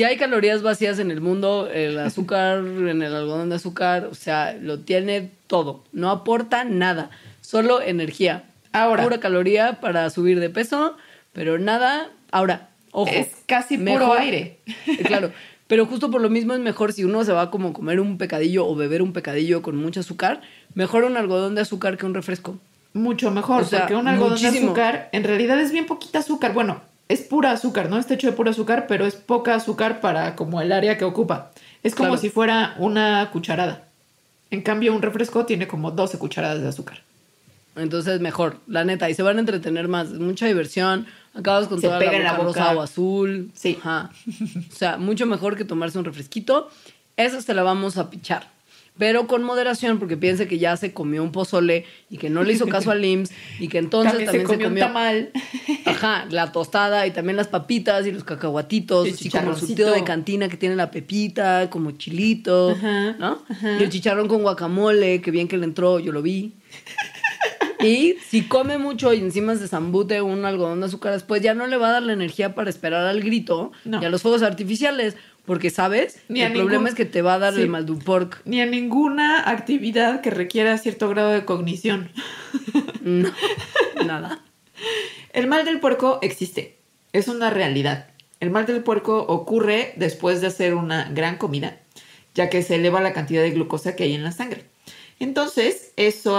[0.00, 4.14] si hay calorías vacías en el mundo, el azúcar en el algodón de azúcar, o
[4.14, 5.84] sea, lo tiene todo.
[5.92, 7.10] No aporta nada,
[7.42, 8.44] solo energía.
[8.72, 9.02] Ahora.
[9.02, 10.96] Pura caloría para subir de peso,
[11.34, 12.08] pero nada.
[12.30, 13.10] Ahora, ojo.
[13.12, 14.60] Es casi puro aire.
[15.04, 15.32] Claro.
[15.66, 18.16] Pero justo por lo mismo es mejor si uno se va a como comer un
[18.16, 20.40] pecadillo o beber un pecadillo con mucho azúcar,
[20.72, 22.58] mejor un algodón de azúcar que un refresco.
[22.94, 26.54] Mucho mejor, porque un algodón de azúcar en realidad es bien poquita azúcar.
[26.54, 26.80] Bueno,
[27.10, 27.98] es pura azúcar, ¿no?
[27.98, 31.50] Está hecho de puro azúcar, pero es poca azúcar para como el área que ocupa.
[31.82, 33.88] Es como si fuera una cucharada.
[34.52, 37.02] En cambio, un refresco tiene como 12 cucharadas de azúcar.
[37.74, 39.10] Entonces, mejor, la neta.
[39.10, 40.10] Y se van a entretener más.
[40.10, 41.08] Mucha diversión.
[41.34, 43.50] Acabas con toda la, la rosa o azul.
[43.54, 43.76] Sí.
[43.80, 44.12] Ajá.
[44.70, 46.70] o sea, mucho mejor que tomarse un refresquito.
[47.16, 48.46] Esa se la vamos a pichar
[48.98, 52.52] pero con moderación porque piense que ya se comió un pozole y que no le
[52.52, 55.30] hizo caso al IMSS y que entonces también, se comió, un tamal.
[55.86, 60.04] Ajá, la tostada y también las papitas y los cacahuatitos, así como el surtido de
[60.04, 62.76] cantina que tiene la pepita, como chilito,
[63.18, 63.42] ¿no?
[63.62, 66.54] Y el chicharrón con guacamole, que bien que le entró, yo lo vi.
[67.82, 71.66] Y si come mucho y encima se zambute un algodón de azúcar después, ya no
[71.66, 75.16] le va a dar la energía para esperar al grito y a los fuegos artificiales.
[75.46, 76.20] Porque, ¿sabes?
[76.28, 78.42] el problema es que te va a dar el mal pork.
[78.44, 82.10] Ni a ninguna actividad que requiera cierto grado de cognición.
[83.02, 83.30] No,
[84.06, 84.44] nada.
[85.32, 86.78] El mal del puerco existe.
[87.12, 88.08] Es una realidad.
[88.38, 91.80] El mal del puerco ocurre después de hacer una gran comida,
[92.34, 94.64] ya que se eleva la cantidad de glucosa que hay en la sangre.
[95.18, 96.38] Entonces, eso,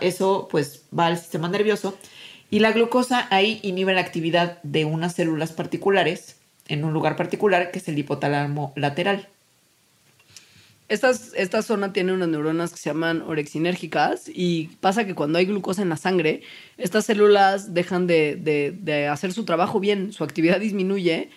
[0.00, 1.98] eso pues va al sistema nervioso
[2.50, 6.36] y la glucosa ahí inhibe la actividad de unas células particulares
[6.68, 9.28] en un lugar particular que es el hipotálamo lateral.
[10.88, 15.82] esta zona tiene unas neuronas que se llaman orexinérgicas y pasa que cuando hay glucosa
[15.82, 16.42] en la sangre,
[16.78, 21.30] estas células dejan de, hacer su trabajo bien, su actividad disminuye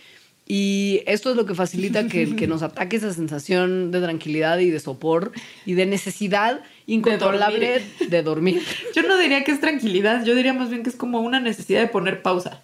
[0.47, 4.69] y esto es lo que facilita que, que, nos ataque esa sensación de tranquilidad y
[4.69, 5.31] de sopor
[5.65, 8.61] y de necesidad incontrolable de dormir.
[8.95, 11.81] Yo no diría que es tranquilidad, yo diría más bien que es como una necesidad
[11.81, 12.61] de poner pausa.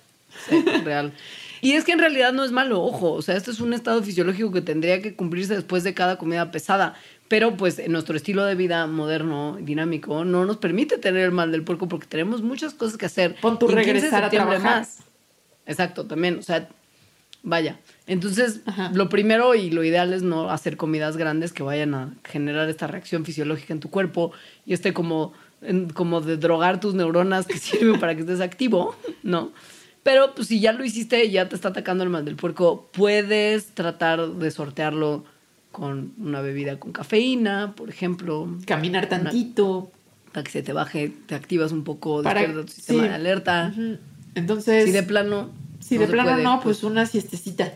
[0.47, 1.13] Sí, real.
[1.61, 4.01] Y es que en realidad no es malo, ojo, o sea, este es un estado
[4.03, 6.95] fisiológico que tendría que cumplirse después de cada comida pesada,
[7.27, 11.51] pero pues en nuestro estilo de vida moderno, dinámico, no nos permite tener el mal
[11.51, 13.35] del puerco porque tenemos muchas cosas que hacer.
[13.41, 14.85] Pon tu Y 15 de regresar a trabajar.
[15.67, 16.67] Exacto, también, o sea,
[17.43, 17.79] vaya.
[18.07, 18.91] Entonces, Ajá.
[18.93, 22.87] lo primero y lo ideal es no hacer comidas grandes que vayan a generar esta
[22.87, 24.31] reacción fisiológica en tu cuerpo
[24.65, 28.95] y este como, en- como de drogar tus neuronas que sirven para que estés activo,
[29.23, 29.51] ¿no?
[30.03, 32.89] Pero pues, si ya lo hiciste y ya te está atacando el mal del puerco,
[32.91, 35.23] puedes tratar de sortearlo
[35.71, 39.91] con una bebida con cafeína, por ejemplo, Caminar tantito.
[40.33, 43.07] para que se te baje, te activas un poco, Para- despierta tu sistema sí.
[43.09, 43.73] de alerta.
[44.35, 45.51] Entonces, Si de plano...
[45.79, 47.73] si no de plano puede, no, pues, pues una siestecita.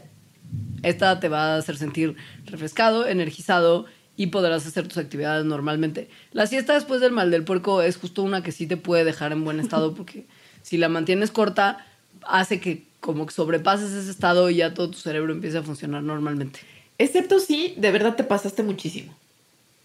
[0.84, 2.15] esta te va a hacer sentir
[2.45, 3.86] refrescado, energizado
[4.17, 6.09] y podrás hacer tus actividades normalmente.
[6.32, 9.32] La siesta después del mal del puerco es justo una que sí te puede dejar
[9.32, 10.26] en buen estado porque
[10.63, 11.86] si la mantienes corta
[12.28, 16.03] hace que como que sobrepases ese estado y ya todo tu cerebro empiece a funcionar
[16.03, 16.59] normalmente.
[16.97, 19.13] Excepto si de verdad te pasaste muchísimo.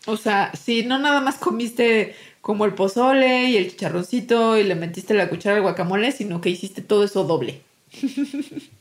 [0.06, 4.74] O sea, si no nada más comiste como el pozole y el chicharroncito y le
[4.74, 7.60] metiste la cuchara al guacamole, sino que hiciste todo eso doble.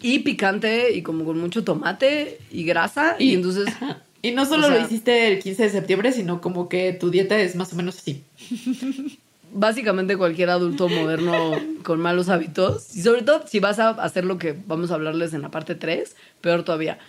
[0.02, 4.02] Y picante y como con mucho tomate y grasa y, entonces ajá.
[4.22, 7.10] Y no solo o sea- lo hiciste el 15 de septiembre, sino como que tu
[7.10, 8.24] dieta es más o menos así.
[9.54, 14.38] básicamente cualquier adulto moderno con malos hábitos, y sobre todo si vas a hacer lo
[14.38, 17.00] que vamos a hablarles en la parte 3, peor todavía.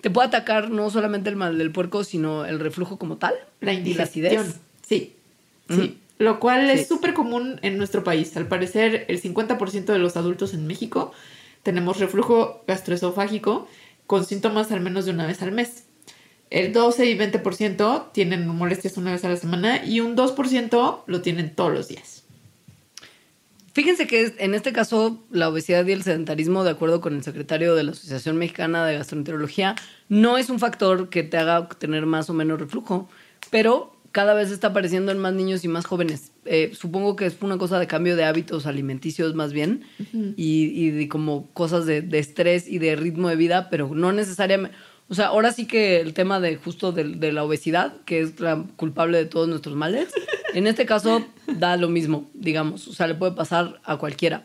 [0.00, 3.34] Te puede atacar no solamente el mal del puerco, sino el reflujo como tal.
[3.60, 4.36] La y la indigestión.
[4.38, 4.60] acidez.
[4.86, 5.14] Sí,
[5.68, 5.98] sí.
[6.18, 6.80] Lo cual Sí.
[6.80, 8.36] es súper común en nuestro país.
[8.36, 11.12] Al parecer, el 50% de los adultos en México
[11.62, 13.68] tenemos reflujo gastroesofágico
[14.06, 15.84] con síntomas al menos de una vez al mes.
[16.50, 21.20] El 12 y 20% tienen molestias una vez a la semana y un 2% lo
[21.20, 22.24] tienen todos los días.
[23.74, 27.74] Fíjense que en este caso la obesidad y el sedentarismo, de acuerdo con el secretario
[27.74, 29.76] de la Asociación Mexicana de Gastroenterología,
[30.08, 33.08] no es un factor que te haga tener más o menos reflujo,
[33.50, 36.32] pero cada vez está apareciendo en más niños y más jóvenes.
[36.44, 39.84] Eh, supongo que es una cosa de cambio de hábitos alimenticios más bien
[40.36, 44.12] y, y de como cosas de, de estrés y de ritmo de vida, pero no
[44.12, 44.76] necesariamente...
[45.10, 48.40] O sea, ahora sí que el tema de justo de, de la obesidad, que es
[48.40, 50.08] la culpable de todos nuestros males,
[50.54, 52.86] en este caso da lo mismo, digamos.
[52.88, 54.44] O sea, le puede pasar a cualquiera.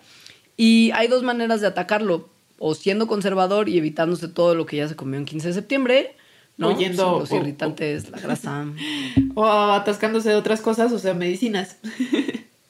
[0.55, 2.29] Y hay dos maneras de atacarlo.
[2.59, 6.15] O siendo conservador y evitándose todo lo que ya se comió en 15 de septiembre,
[6.55, 6.69] ¿no?
[6.69, 8.65] O yendo- Los o- irritantes, la grasa.
[9.35, 11.77] O atascándose de otras cosas, o sea, medicinas.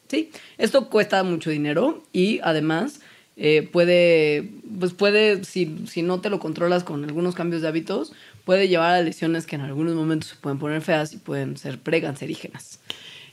[0.08, 3.00] Sí, esto cuesta mucho dinero y además
[3.36, 8.12] eh, puede, pues puede, si, si no te lo controlas con algunos cambios de hábitos,
[8.44, 11.78] puede llevar a lesiones que en algunos momentos se pueden poner feas y pueden ser
[11.78, 12.80] precancerígenas.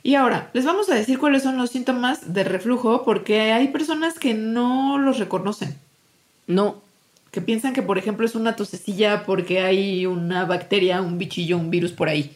[0.04, 4.18] Y ahora, les vamos a decir cuáles son los síntomas de reflujo porque hay personas
[4.18, 5.76] que no los reconocen.
[6.48, 6.82] No,
[7.30, 11.70] que piensan que, por ejemplo, es una tosecilla porque hay una bacteria, un bichillo, un
[11.70, 12.36] virus por ahí.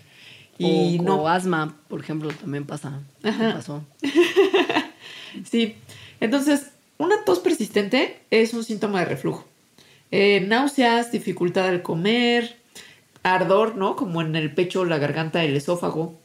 [0.57, 3.01] Y o, no, o asma, por ejemplo, también pasa.
[3.23, 3.55] Ajá.
[3.55, 3.83] pasó.
[5.43, 5.75] sí.
[6.21, 9.45] Entonces, una tos persistente es un síntoma de reflujo.
[10.11, 12.57] Eh, náuseas, dificultad al comer,
[13.23, 13.95] ardor, ¿no?
[13.95, 16.15] Como en el pecho, la garganta, el esófago.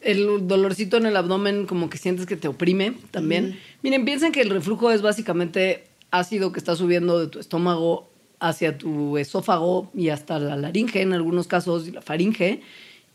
[0.00, 3.58] El dolorcito en el abdomen como que sientes que te oprime también.
[3.82, 8.08] Miren, piensen que el reflujo es básicamente ácido que está subiendo de tu estómago
[8.40, 12.62] hacia tu esófago y hasta la laringe en algunos casos y la faringe.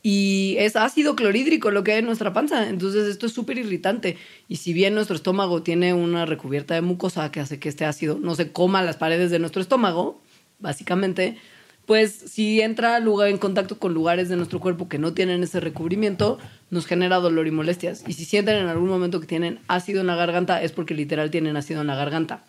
[0.07, 2.69] Y es ácido clorhídrico lo que hay en nuestra panza.
[2.69, 4.17] Entonces esto es súper irritante.
[4.47, 8.19] Y si bien nuestro estómago tiene una recubierta de mucosa que hace que este ácido
[8.21, 10.21] no se coma las paredes de nuestro estómago,
[10.59, 11.39] básicamente,
[11.87, 16.37] pues si entra en contacto con lugares de nuestro cuerpo que no tienen ese recubrimiento,
[16.69, 18.03] nos genera dolor y molestias.
[18.05, 21.31] Y si sienten en algún momento que tienen ácido en la garganta, es porque literal
[21.31, 22.43] tienen ácido en la garganta.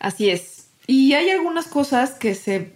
[0.00, 0.68] Así es.
[0.86, 2.72] Y hay algunas cosas que se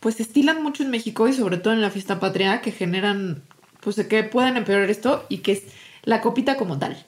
[0.00, 3.42] pues estilan mucho en México y sobre todo en la fiesta patria que generan
[3.80, 5.62] pues que puedan empeorar esto y que es
[6.04, 7.04] la copita como tal.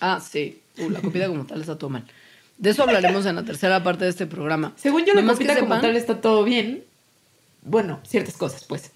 [0.00, 0.60] Ah, sí.
[0.78, 2.04] Uh, la copita como tal está todo mal.
[2.58, 4.72] De eso hablaremos en la tercera parte de este programa.
[4.76, 6.84] Según yo la Nomás copita como sepan- tal está todo bien.
[7.62, 8.90] Bueno, ciertas cosas, pues.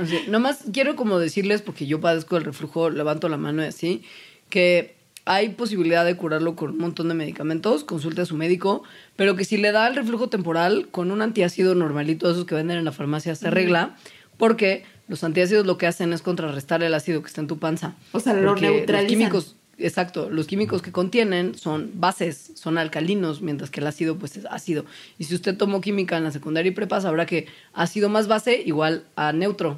[0.00, 3.66] O sea, nomás quiero como decirles, porque yo padezco el reflujo, levanto la mano y
[3.66, 4.02] así,
[4.50, 4.95] que
[5.26, 8.84] hay posibilidad de curarlo con un montón de medicamentos, consulte a su médico,
[9.16, 12.78] pero que si le da el reflujo temporal con un antiácido normalito, esos que venden
[12.78, 13.96] en la farmacia, se arregla,
[14.38, 17.96] porque los antiácidos lo que hacen es contrarrestar el ácido que está en tu panza.
[18.12, 19.08] O sea, lo Porque los neutralizan.
[19.18, 24.36] químicos, exacto, los químicos que contienen son bases, son alcalinos, mientras que el ácido pues
[24.36, 24.84] es ácido.
[25.18, 28.62] Y si usted tomó química en la secundaria y prepa, sabrá que ácido más base
[28.64, 29.76] igual a neutro,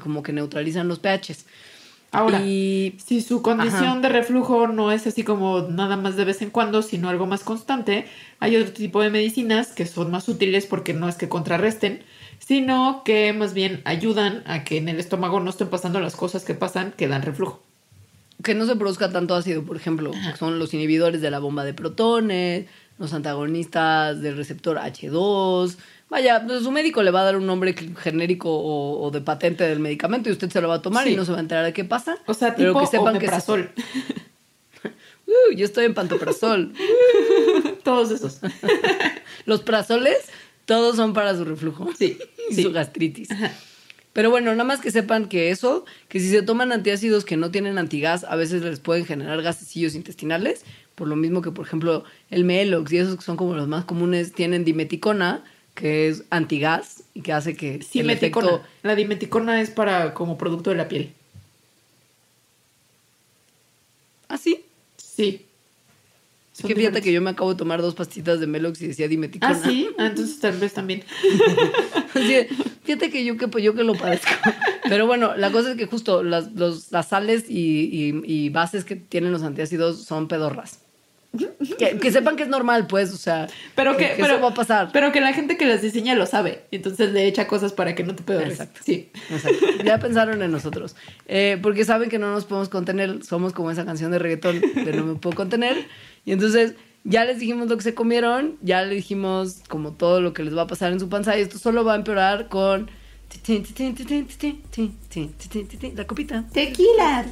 [0.00, 1.44] como que neutralizan los pHs.
[2.16, 4.00] Ahora, Y- si su condición Ajá.
[4.00, 7.42] de reflujo no es así como nada más de vez en cuando, sino algo más
[7.44, 8.06] constante,
[8.40, 12.02] hay otro tipo de medicinas que son más útiles porque no es que contrarresten,
[12.38, 16.44] sino que más bien ayudan a que en el estómago no estén pasando las cosas
[16.44, 17.62] que pasan que dan reflujo.
[18.42, 21.72] que no se produzca tanto ácido, por ejemplo, son los inhibidores de la bomba de
[21.74, 22.66] protones,
[22.98, 25.78] los antagonistas del receptor H2.
[26.08, 29.64] Vaya, pues su médico le va a dar un nombre genérico o, o de patente
[29.64, 31.14] del medicamento y usted se lo va a tomar Sí.
[31.14, 32.16] y no se va a enterar de qué pasa.
[32.26, 33.28] O sea, pero tipo que sepan que.
[35.28, 36.72] Uh, yo estoy en pantoprazol.
[37.82, 38.38] Todos esos.
[39.44, 40.18] Los prazoles,
[40.66, 41.88] todos son para su reflujo.
[41.98, 42.16] Sí,
[42.48, 42.62] Y sí.
[42.62, 43.28] su gastritis.
[44.12, 47.50] Pero bueno, nada más que sepan que eso, que si se toman antiácidos que no
[47.50, 50.64] tienen antigas, a veces les pueden generar gasecillos intestinales.
[50.94, 53.84] Por lo mismo que, por ejemplo, el Melox y esos que son como los más
[53.84, 55.42] comunes tienen dimeticona,
[55.76, 58.62] que es antigas y que hace que el efecto...
[58.82, 61.12] La dimeticona es para como producto de la piel.
[64.28, 64.64] Ah, sí.
[64.96, 65.42] Sí.
[66.58, 69.06] Es que fíjate que yo me acabo de tomar dos pastitas de Melox y decía
[69.08, 69.52] dimeticona.
[69.62, 69.88] Ah, sí.
[69.98, 71.04] Ah, entonces tal vez también.
[72.84, 74.30] Fíjate que yo que, pues, yo que lo padezco.
[74.88, 78.84] Pero bueno, la cosa es que justo las, los- las sales y, y- y bases
[78.84, 80.78] que tienen los antiácidos son pedorras.
[81.78, 84.54] Que, que sepan que es normal, pues, o sea, Pero que, pero, eso va a
[84.54, 84.90] pasar.
[84.92, 86.64] Pero que la gente que las diseña lo sabe.
[86.70, 88.52] Entonces le echa cosas para que no te pedores.
[88.52, 88.80] Exacto.
[88.84, 89.10] Sí.
[89.30, 89.66] Exacto.
[89.84, 90.96] Ya pensaron en nosotros.
[91.26, 93.22] Eh, porque saben que no nos podemos contener.
[93.24, 95.86] Somos como esa canción de reggaetón de No me puedo contener.
[96.24, 96.74] Y entonces
[97.04, 98.56] ya les dijimos lo que se comieron.
[98.62, 101.36] Ya les dijimos como todo lo que les va a pasar en su panza.
[101.36, 102.90] Y esto solo va a empeorar con...
[105.94, 106.44] La copita.
[106.52, 107.24] Tequila.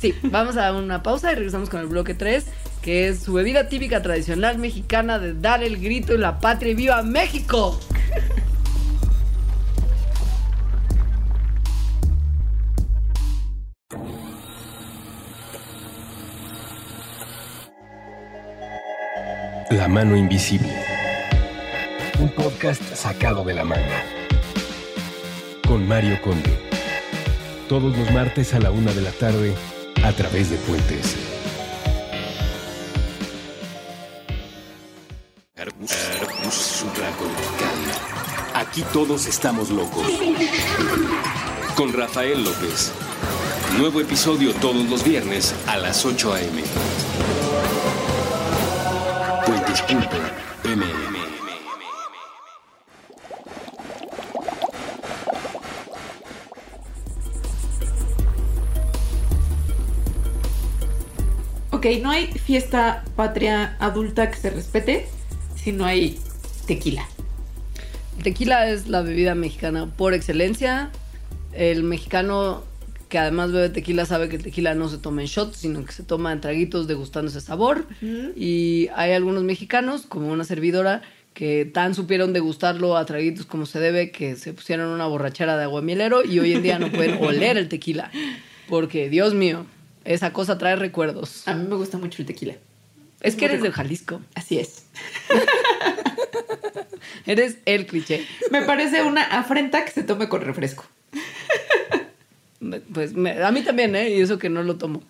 [0.00, 2.44] Sí, vamos a una pausa y regresamos con el bloque 3,
[2.82, 6.74] que es su bebida típica tradicional mexicana de dar el grito en la patria y
[6.74, 7.80] viva México.
[19.70, 20.91] La mano invisible.
[22.22, 24.04] Un podcast sacado de la manga.
[25.66, 26.56] Con Mario Conde.
[27.68, 29.52] Todos los martes a la una de la tarde
[30.04, 31.16] a través de Puentes.
[38.54, 40.06] Aquí todos estamos locos.
[41.74, 42.92] Con Rafael López.
[43.78, 46.62] Nuevo episodio todos los viernes a las 8 a.m.
[49.44, 50.41] Puentes.mm.
[61.82, 65.08] Ok, no hay fiesta patria adulta que se respete
[65.56, 66.16] si no hay
[66.64, 67.04] tequila.
[68.22, 70.92] Tequila es la bebida mexicana por excelencia.
[71.52, 72.62] El mexicano
[73.08, 75.90] que además bebe tequila sabe que el tequila no se toma en shots, sino que
[75.90, 77.88] se toma en traguitos degustando ese sabor.
[78.36, 81.02] Y hay algunos mexicanos, como una servidora,
[81.34, 85.64] que tan supieron degustarlo a traguitos como se debe, que se pusieron una borrachera de
[85.64, 88.12] aguamielero y hoy en día no pueden oler el tequila.
[88.68, 89.66] Porque, Dios mío,
[90.04, 91.46] esa cosa trae recuerdos.
[91.48, 92.54] A mí me gusta mucho el tequila.
[93.20, 93.66] Es que muy eres rico.
[93.66, 94.20] de Jalisco.
[94.34, 94.84] Así es.
[97.26, 98.26] Eres el cliché.
[98.50, 100.84] Me parece una afrenta que se tome con refresco.
[102.92, 104.10] Pues me- a mí también, ¿eh?
[104.10, 105.02] Y eso que no lo tomo.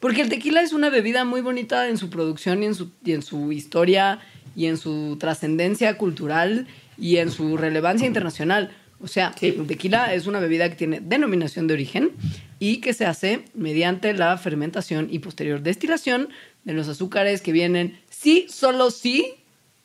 [0.00, 3.12] Porque el tequila es una bebida muy bonita en su producción y en su, y
[3.12, 4.20] en su historia
[4.56, 6.66] y en su trascendencia cultural
[6.96, 8.72] y en su relevancia internacional.
[9.00, 12.10] O sea, el tequila es una bebida que tiene denominación de origen
[12.58, 16.30] y que se hace mediante la fermentación y posterior destilación
[16.64, 19.34] de los azúcares que vienen, sí, solo sí,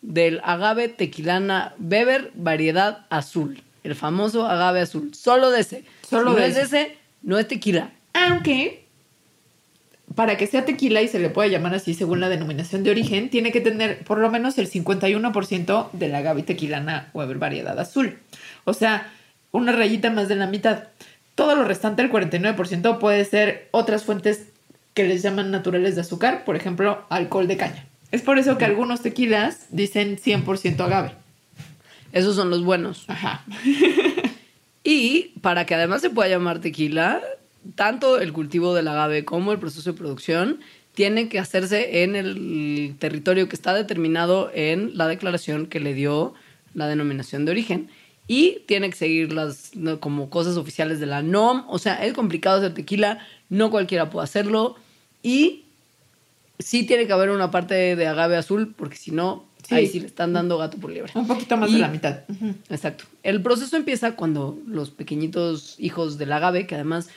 [0.01, 3.61] del agave tequilana Beber variedad azul.
[3.83, 5.13] El famoso agave azul.
[5.13, 5.85] Solo de ese.
[6.07, 6.97] Solo si no de es de ese.
[7.21, 7.91] no es tequila.
[8.13, 8.85] Aunque,
[10.15, 13.29] para que sea tequila y se le pueda llamar así según la denominación de origen,
[13.29, 17.79] tiene que tener por lo menos el 51% de la agave tequilana o haber variedad
[17.79, 18.17] azul.
[18.65, 19.11] O sea,
[19.51, 20.85] una rayita más de la mitad.
[21.35, 24.47] Todo lo restante, el 49%, puede ser otras fuentes
[24.93, 27.85] que les llaman naturales de azúcar, por ejemplo, alcohol de caña.
[28.11, 31.13] Es por eso que algunos tequilas dicen 100% agave.
[32.11, 33.05] Esos son los buenos.
[33.07, 33.43] Ajá.
[34.83, 37.21] Y para que además se pueda llamar tequila,
[37.75, 40.59] tanto el cultivo del agave como el proceso de producción
[40.93, 46.33] tiene que hacerse en el territorio que está determinado en la declaración que le dio
[46.73, 47.89] la denominación de origen.
[48.27, 49.99] Y tiene que seguir las ¿no?
[49.99, 51.65] como cosas oficiales de la NOM.
[51.67, 53.19] O sea, es complicado hacer tequila,
[53.49, 54.75] no cualquiera puede hacerlo
[55.21, 55.63] y
[56.59, 59.75] sí tiene que haber una parte de agave azul porque si no, Sí.
[59.75, 61.13] ahí sí le están dando gato por liebre.
[61.15, 62.19] Un poquito más Y- de la mitad.
[62.69, 63.05] Exacto.
[63.23, 67.07] El proceso empieza cuando los pequeñitos hijos del agave, que además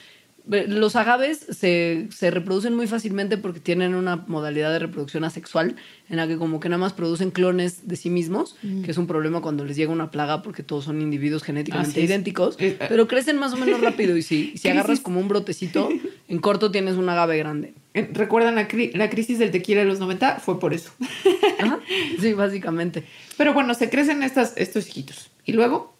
[0.49, 5.75] los agaves se, se reproducen muy fácilmente porque tienen una modalidad de reproducción asexual
[6.09, 9.07] en la que como que nada más producen clones de sí mismos, que es un
[9.07, 12.85] problema cuando les llega una plaga porque todos son individuos genéticamente idénticos, Eh, eh.
[12.87, 15.89] pero crecen más o menos rápido y si, si agarras como un brotecito,
[16.29, 17.73] en corto tienes un agave grande.
[17.93, 20.39] Eh, ¿Recuerdan la, cri- la crisis del tequila de los 90?
[20.39, 20.91] Fue por eso.
[21.59, 21.79] Ajá.
[22.21, 23.03] Sí, básicamente.
[23.37, 25.29] Pero bueno, se crecen estas, estos hijitos.
[25.45, 25.93] Y luego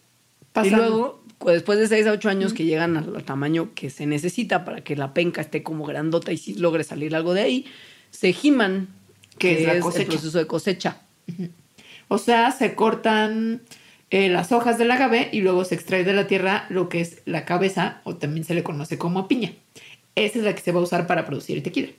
[0.54, 0.74] pasan...
[0.74, 4.06] Y luego, después de 6 a 8 años que llegan al, al tamaño que se
[4.06, 7.66] necesita para que la penca esté como grandota y sí logre salir algo de ahí,
[8.12, 8.90] se giman,
[9.38, 10.02] Que es es, cosecha.
[10.04, 11.02] el proceso de cosecha.
[12.08, 13.62] O sea, se cortan
[14.10, 17.22] eh, las hojas del agave y luego se extrae de la tierra lo que es
[17.26, 19.52] la cabeza, o también se le conoce como piña.
[20.16, 21.90] Esa es la que se va a usar para producir el tequila.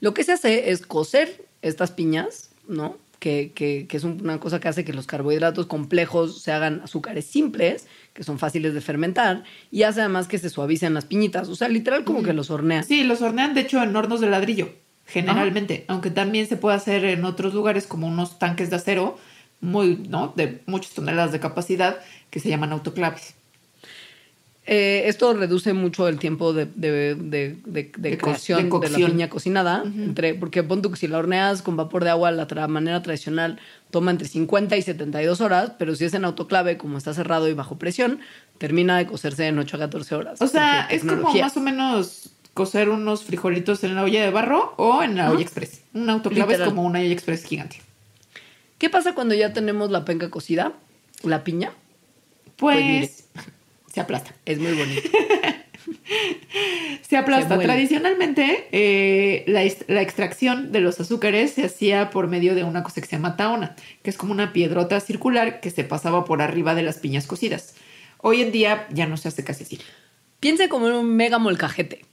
[0.00, 2.96] Lo que se hace es cocer estas piñas, ¿no?
[3.18, 6.82] Que, que- que es un- una cosa que hace que los carbohidratos complejos se hagan
[6.84, 11.48] azúcares simples, que son fáciles de fermentar, y hace además que se suavicen las piñitas.
[11.48, 12.84] O sea, literal como que los hornean.
[12.84, 14.68] Sí, los hornean de hecho en hornos de ladrillo,
[15.06, 19.18] generalmente, aunque también se puede hacer en otros lugares como unos tanques de acero
[19.62, 20.34] muy, ¿no?
[20.36, 21.98] De muchas toneladas de capacidad
[22.30, 23.34] que se llaman autoclaves.
[24.68, 27.92] Eh, esto reduce mucho el tiempo de, de, de- de-
[28.90, 29.82] la piña cocinada.
[29.84, 33.00] entre, porque pon tú que si la horneas con vapor de agua, la tra- manera
[33.00, 33.60] tradicional
[33.92, 37.54] toma entre 50 y 72 horas, pero si es en autoclave, como está cerrado y
[37.54, 38.18] bajo presión,
[38.58, 40.42] termina de cocerse en 8 a 14 horas.
[40.42, 44.74] O sea, es como más o menos cocer unos frijolitos en la olla de barro
[44.78, 45.82] o en la olla express.
[45.94, 46.68] Un autoclave Literal.
[46.68, 47.80] es como una olla express gigante.
[48.78, 50.72] ¿Qué pasa cuando ya tenemos la penca cocida?
[51.22, 51.72] La piña
[52.56, 53.25] Pues, Pues.
[53.96, 54.34] Se aplasta.
[54.44, 55.08] es muy bonita.
[57.00, 57.56] Se aplasta.
[57.56, 57.62] Se.
[57.62, 63.06] Tradicionalmente, eh, la, extracción de los azúcares se hacía por medio de una cosa que
[63.06, 66.82] se llama taona, que es como una piedrota circular que se pasaba por arriba de
[66.82, 67.74] las piñas cocidas.
[68.18, 69.80] Hoy en día ya no se hace casi así.
[70.40, 72.04] Piensa como en un mega molcajete.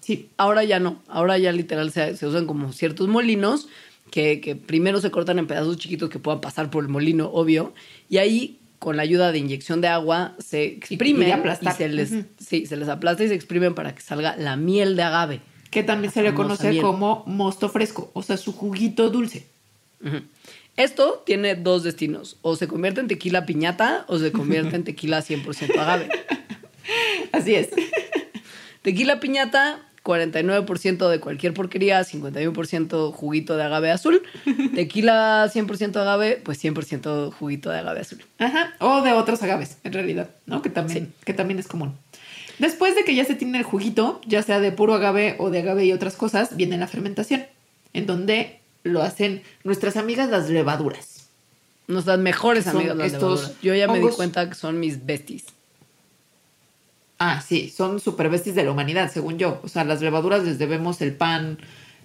[0.00, 3.68] Sí, Ahora ya no, ahora ya literal se, se usan como ciertos molinos
[4.10, 7.72] que, que primero se cortan en pedazos chiquitos que puedan pasar por el molino, obvio,
[8.08, 12.66] y ahí con la ayuda de inyección de agua se exprimen y se les, sí,
[12.66, 15.40] se les aplasta y se exprimen para que salga la miel de agave.
[15.70, 16.82] que también se le conoce miel.
[16.82, 19.46] como mosto fresco, o sea, su juguito dulce.
[20.76, 25.20] Esto tiene dos destinos, o se convierte en tequila piñata o se convierte en tequila
[25.20, 26.10] 100% agave.
[27.32, 27.70] Así es.
[28.82, 34.22] Tequila piñata, 49% de cualquier porquería, 51% juguito de agave azul.
[34.74, 38.22] Tequila 100% agave, pues 100% juguito de agave azul.
[38.38, 38.74] Ajá.
[38.80, 40.62] O de otros agaves, en realidad, ¿no?
[40.62, 41.12] Que también, Sí.
[41.24, 41.94] que también es común.
[42.58, 45.58] Después de que ya se tiene el juguito, ya sea de puro agave o de
[45.60, 47.46] agave y otras cosas, viene la fermentación,
[47.94, 51.28] en donde lo hacen nuestras amigas las levaduras.
[51.88, 53.60] Nuestras mejores amigas las estos levaduras.
[53.62, 54.16] Yo ya me di hongos.
[54.16, 55.46] cuenta que son mis besties.
[57.18, 59.60] Ah, sí, son super besties de la humanidad, según yo.
[59.62, 61.58] O sea, las levaduras les debemos el pan,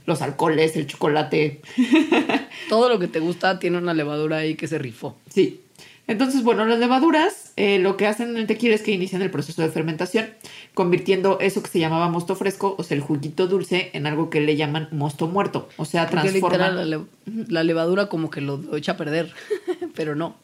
[0.06, 1.62] los alcoholes, el chocolate.
[2.70, 5.18] Todo lo que te gusta tiene una levadura ahí que se rifó.
[5.30, 5.62] Sí.
[6.08, 9.30] Entonces, bueno, las levaduras eh, lo que hacen en el tequila es que inician el
[9.30, 10.28] proceso de fermentación,
[10.74, 14.42] convirtiendo eso que se llamaba mosto fresco, o sea, el juguito dulce, en algo que
[14.42, 15.70] le llaman mosto muerto.
[15.78, 16.76] O sea, Porque transforman.
[16.78, 17.06] la, le-
[17.48, 19.32] la levadura como que lo, echa a perder,
[19.96, 20.36] pero no.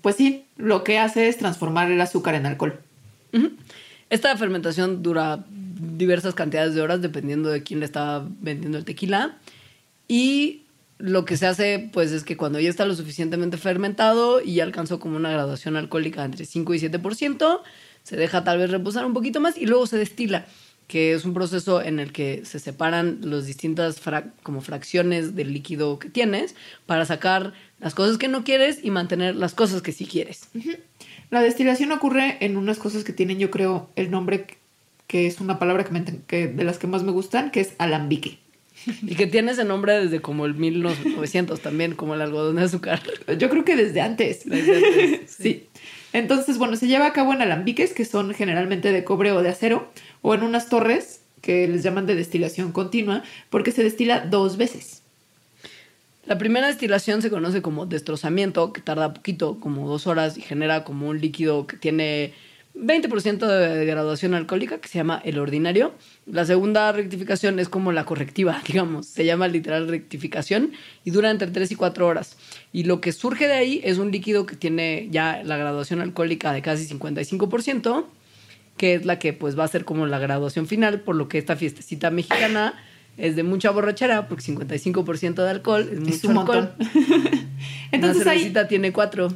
[0.00, 2.80] Pues sí, lo que hace es transformar el azúcar en alcohol.
[4.08, 9.38] Esta fermentación dura diversas cantidades de horas dependiendo de quién le está vendiendo el tequila.
[10.08, 10.62] Y
[10.98, 14.64] lo que se hace, pues, es que cuando ya está lo suficientemente fermentado y ya
[14.64, 17.60] alcanzó como una graduación alcohólica entre 5 y 7%,
[18.02, 20.46] se deja tal vez reposar un poquito más y luego se destila,
[20.86, 24.00] que es un proceso en el que se separan las distintas
[24.42, 26.54] como fracciones del líquido que tienes
[26.86, 30.48] para sacar las cosas que no quieres y mantener las cosas que sí quieres.
[31.30, 34.46] La destilación ocurre en unas cosas que tienen, yo creo, el nombre
[35.06, 37.74] que es una palabra que, me que de las que más me gustan, que es
[37.78, 38.38] alambique.
[39.02, 43.02] Y que tiene ese nombre desde como el 1900 también, como el algodón de azúcar.
[43.38, 44.44] Yo creo que desde antes.
[44.44, 45.66] Desde antes, sí.
[46.12, 49.48] Entonces, bueno, se lleva a cabo en alambiques que son generalmente de cobre o de
[49.48, 49.90] acero,
[50.22, 55.02] o en unas torres que les llaman de destilación continua, porque se destila dos veces.
[56.26, 60.82] La primera destilación se conoce como destrozamiento, que tarda poquito, como dos horas, y genera
[60.82, 62.34] como un líquido que tiene
[62.74, 65.94] 20% de graduación alcohólica, que se llama el ordinario.
[66.26, 69.06] La segunda rectificación es como la correctiva, digamos.
[69.06, 70.72] Se llama literal rectificación
[71.04, 72.36] y dura entre 3 y 4 horas.
[72.72, 76.52] Y lo que surge de ahí es un líquido que tiene ya la graduación alcohólica
[76.52, 78.04] de casi 55%,
[78.76, 81.38] que es la que pues va a ser como la graduación final, por lo que
[81.38, 82.74] esta fiestecita mexicana
[83.16, 86.74] es de mucha borrachera, porque 55% de alcohol es mucho un alcohol.
[86.78, 86.98] montón.
[87.92, 89.28] Entonces Una ahí, cervecita tiene 4.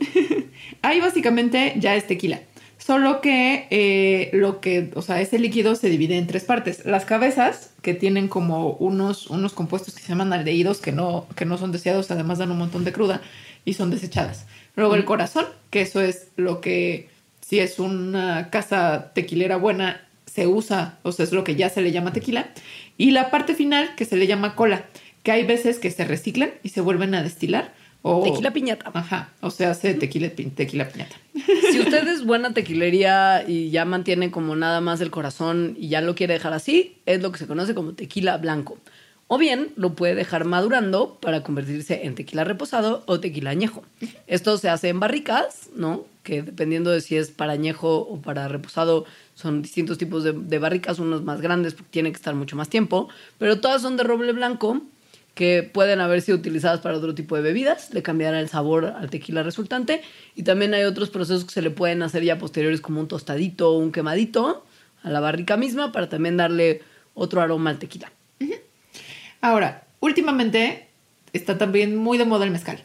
[0.83, 2.41] ahí básicamente ya es tequila.
[2.79, 6.87] Solo que eh, lo que, o sea, ese líquido se divide en tres partes.
[6.87, 11.45] Las cabezas, que tienen como unos, unos compuestos que se llaman aldehídos, que no, que
[11.45, 13.21] no son deseados, además dan un montón de cruda
[13.67, 14.47] y son desechadas.
[14.77, 17.11] Luego el corazón, que eso es lo que,
[17.43, 20.09] si es una casa tequilera buena,
[20.41, 22.49] se usa, o sea, es lo que ya se le llama tequila.
[22.97, 24.87] Y la parte final, que se le llama cola,
[25.23, 27.75] que hay veces que se reciclan y se vuelven a destilar.
[28.01, 28.91] O, Tequila piñata.
[28.95, 31.15] Ajá, o sea, hace tequila, tequila piñata.
[31.71, 36.01] Si usted es buena tequilería y ya mantiene como nada más el corazón y ya
[36.01, 38.79] lo quiere dejar así, es lo que se conoce como tequila blanco.
[39.29, 43.83] O bien lo puede dejar madurando para convertirse en tequila reposado o tequila añejo.
[44.27, 46.07] Esto se hace en barricas, ¿no?
[46.23, 50.99] Que dependiendo de si es para añejo o para reposado, son distintos tipos de, barricas,
[50.99, 53.09] unos más grandes porque tienen que estar mucho más tiempo,
[53.39, 54.83] pero todas son de roble blanco
[55.35, 59.09] que pueden haber sido utilizadas para otro tipo de bebidas, le cambiará el sabor al
[59.09, 60.03] tequila resultante.
[60.35, 63.71] Y también hay otros procesos que se le pueden hacer ya posteriores, como un tostadito
[63.71, 64.65] o un quemadito
[65.03, 66.83] a la barrica misma, para también darle
[67.15, 68.13] otro aroma al tequila.
[69.41, 70.89] Ahora, últimamente
[71.33, 72.85] está también muy de moda el mezcal.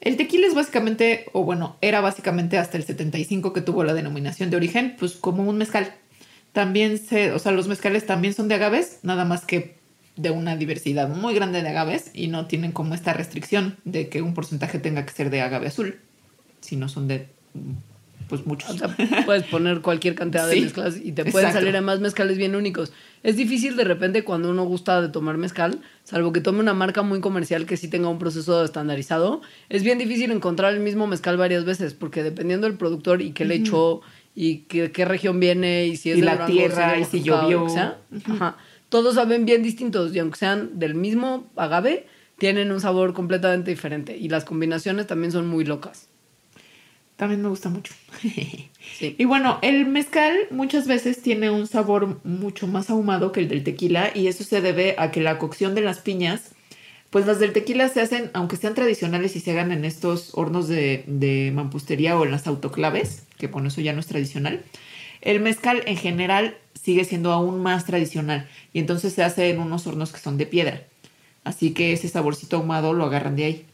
[0.00, 4.50] El tequila es básicamente, o bueno, era básicamente hasta el 75 que tuvo la denominación
[4.50, 5.94] de origen, pues como un mezcal.
[6.52, 9.76] También se, o sea, los mezcales también son de agaves, nada más que
[10.16, 14.22] de una diversidad muy grande de agaves y no tienen como esta restricción de que
[14.22, 16.00] un porcentaje tenga que ser de agave azul,
[16.60, 17.28] si no son de,
[18.30, 18.70] pues muchos.
[18.70, 21.58] O sea, puedes poner cualquier cantidad de Sí, mezclas y te pueden exacto.
[21.58, 22.92] salir además mezcales bien únicos.
[23.22, 27.02] Es difícil de repente cuando uno gusta de tomar mezcal, salvo que tome una marca
[27.02, 31.36] muy comercial que sí tenga un proceso estandarizado, es bien difícil encontrar el mismo mezcal
[31.36, 34.00] varias veces, porque dependiendo del productor y qué le echó
[34.34, 37.18] y qué, qué región viene y si es Y de la Durango, tierra, es y
[37.18, 37.68] si llovió.
[37.68, 38.56] sea, ajá,
[38.88, 42.06] todos saben bien distintos y aunque sean del mismo agave,
[42.38, 46.08] tienen un sabor completamente diferente y las combinaciones también son muy locas.
[47.20, 47.92] También me gusta mucho.
[48.98, 49.14] Sí.
[49.18, 53.62] Y bueno, el mezcal muchas veces tiene un sabor mucho más ahumado que el del
[53.62, 56.52] tequila y eso se debe a que la cocción de las piñas,
[57.10, 60.66] pues las del tequila se hacen, aunque sean tradicionales y se hagan en estos hornos
[60.66, 64.62] de, de mampustería o en las autoclaves, que bueno, eso ya no es tradicional.
[65.20, 69.86] El mezcal en general sigue siendo aún más tradicional y entonces se hace en unos
[69.86, 70.82] hornos que son de piedra.
[71.44, 73.66] Así que ese saborcito ahumado lo agarran de ahí.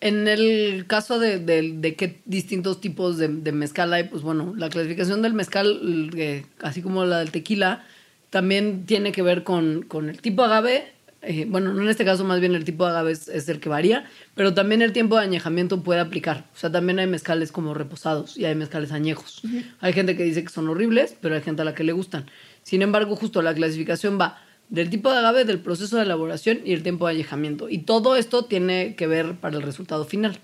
[0.00, 4.54] En el caso de, de- de qué distintos tipos de, de mezcal hay, pues bueno,
[4.56, 7.84] la clasificación del mezcal, eh, así como la del tequila,
[8.30, 10.92] también tiene que ver con, con el tipo de agave.
[11.22, 13.58] eh, bueno, no en este caso más bien el tipo de agave es, es el
[13.58, 14.04] que varía,
[14.36, 16.44] pero también el tiempo de añejamiento puede aplicar.
[16.54, 19.42] O sea, también hay mezcales como reposados y hay mezcales añejos.
[19.80, 22.26] Hay gente que dice que son horribles, pero hay gente a la que le gustan.
[22.62, 24.38] Sin embargo, justo la clasificación va
[24.68, 27.68] del tipo de agave, del proceso de elaboración y el tiempo de añejamiento.
[27.68, 30.38] Y todo esto tiene que ver para el resultado final.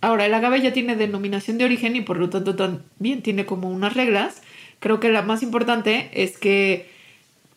[0.00, 3.70] Ahora, el agave ya tiene denominación de origen y por lo tanto también tiene como
[3.70, 4.42] unas reglas.
[4.78, 6.90] Creo que la más importante es que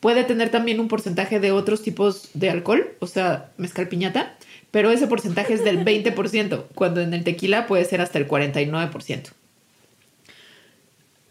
[0.00, 4.36] puede tener también un porcentaje de otros tipos de alcohol, o sea, mezcal piñata,
[4.70, 9.30] pero ese porcentaje es del 20%, cuando en el tequila puede ser hasta el 49%.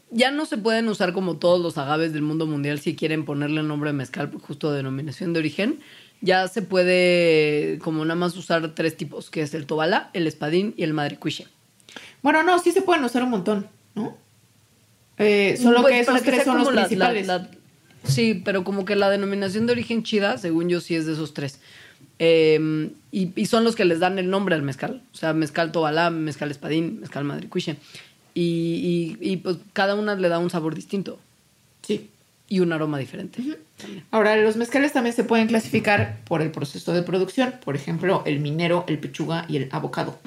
[0.10, 3.60] Ya no se pueden usar como todos los agaves del mundo mundial si quieren ponerle
[3.62, 5.80] el nombre de mezcal, justo denominación de origen.
[6.22, 10.74] Ya se puede como nada más usar tres tipos, que es el tobala, el espadín
[10.78, 11.48] y el madrecuiche.
[12.24, 14.18] Bueno, no, sí se pueden usar un montón, ¿no?
[15.18, 17.28] Eh, solo Pues, que esos tres son los la- principales.
[17.28, 17.50] la- la-
[18.06, 21.34] sí, pero como que la denominación de origen chida, según yo, sí es de esos
[21.34, 21.60] tres.
[22.20, 25.02] Eh, y, y son los que les dan el nombre al mezcal.
[25.14, 27.78] O sea, mezcal tobalá, mezcal espadín, mezcal madricuiche.
[28.40, 31.18] Y, y, y, pues cada una le da un sabor distinto
[31.82, 32.08] Sí.
[32.48, 33.42] y un aroma diferente.
[34.12, 37.56] Ahora, los mezcales también se pueden clasificar por el proceso de producción.
[37.66, 40.20] Por ejemplo, el minero, el pechuga y el abocado.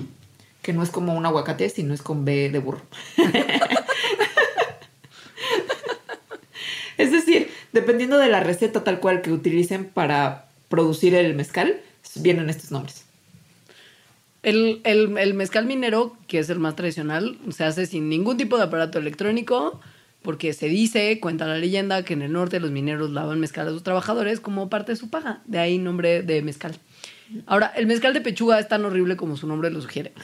[0.61, 2.83] Que no es como un aguacate, sino es con B de burro.
[6.99, 11.81] es decir, dependiendo de la receta tal cual que utilicen para producir el mezcal,
[12.17, 13.05] vienen estos nombres.
[14.43, 18.65] El, el- mezcal minero, que es el más tradicional, se hace sin ningún tipo de
[18.65, 19.81] aparato electrónico,
[20.23, 23.71] porque se dice, cuenta la leyenda, que en el norte los mineros lavan mezcal a
[23.71, 25.43] sus trabajadores como parte de su paga.
[25.47, 26.75] De ahí nombre de mezcal.
[27.47, 30.13] Ahora, el mezcal de pechuga es tan horrible como su nombre lo sugiere.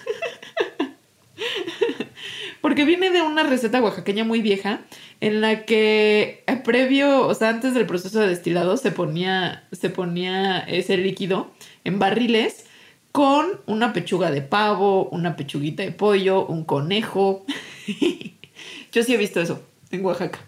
[2.61, 4.81] porque viene de una receta oaxaqueña muy vieja
[5.21, 9.89] en la que eh, previo, o sea, antes del proceso de destilado se ponía, se
[9.89, 11.51] ponía ese líquido
[11.85, 12.66] en barriles
[13.17, 17.47] con una pechuga de pavo, una pechuguita de pollo, un conejo.
[18.93, 20.41] Yo sí he visto eso en Oaxaca.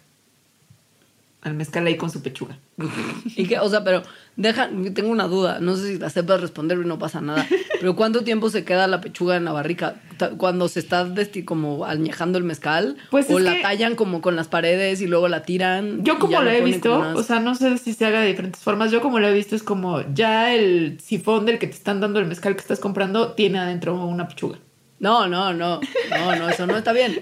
[1.40, 2.58] Al mezcal ahí con su pechuga.
[3.36, 4.02] Y que, o sea, pero
[4.38, 7.46] deja, tengo una duda, no sé si la sepas responder y no pasa nada,
[7.80, 9.96] pero ¿cuánto tiempo se queda la pechuga en la barrica?
[10.38, 11.06] Cuando se está
[11.44, 15.42] como añejando el mezcal, Pues o la tallan como con las paredes y luego la
[15.42, 16.02] tiran.
[16.02, 18.62] Yo como lo he visto, unas- o sea, no sé si se haga de diferentes
[18.62, 18.90] formas.
[18.90, 22.18] Yo como lo he visto es como ya el sifón del que te están dando
[22.18, 24.58] el mezcal que estás comprando tiene adentro una pechuga.
[25.00, 25.78] No, no, no,
[26.10, 27.20] no, no, eso no está bien.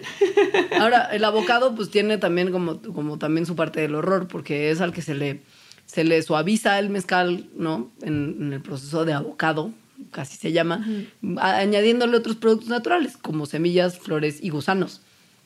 [0.81, 4.81] Ahora, el abocado pues tiene también como, como también su parte del horror, porque es
[4.81, 5.43] al que se le,
[5.87, 7.91] se le suaviza el mezcal, ¿no?
[8.03, 9.73] En, en el proceso de abocado,
[10.11, 10.87] casi se llama,
[11.39, 15.03] añadiéndole otros productos naturales, como semillas, flores y gusanos.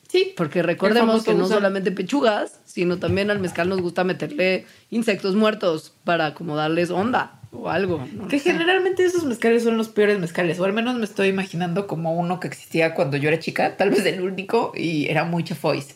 [0.09, 1.55] Sí, Porque recordemos que no gusano.
[1.55, 7.39] solamente pechugas, sino también al mezcal nos gusta meterle insectos muertos para como darles onda
[7.53, 8.05] o algo.
[8.13, 8.27] ¿no?
[8.27, 12.13] Que generalmente esos mezcales son los peores mezcales, o al menos me estoy imaginando como
[12.13, 15.95] uno que existía cuando yo era chica, tal vez el único, y era muy chafois.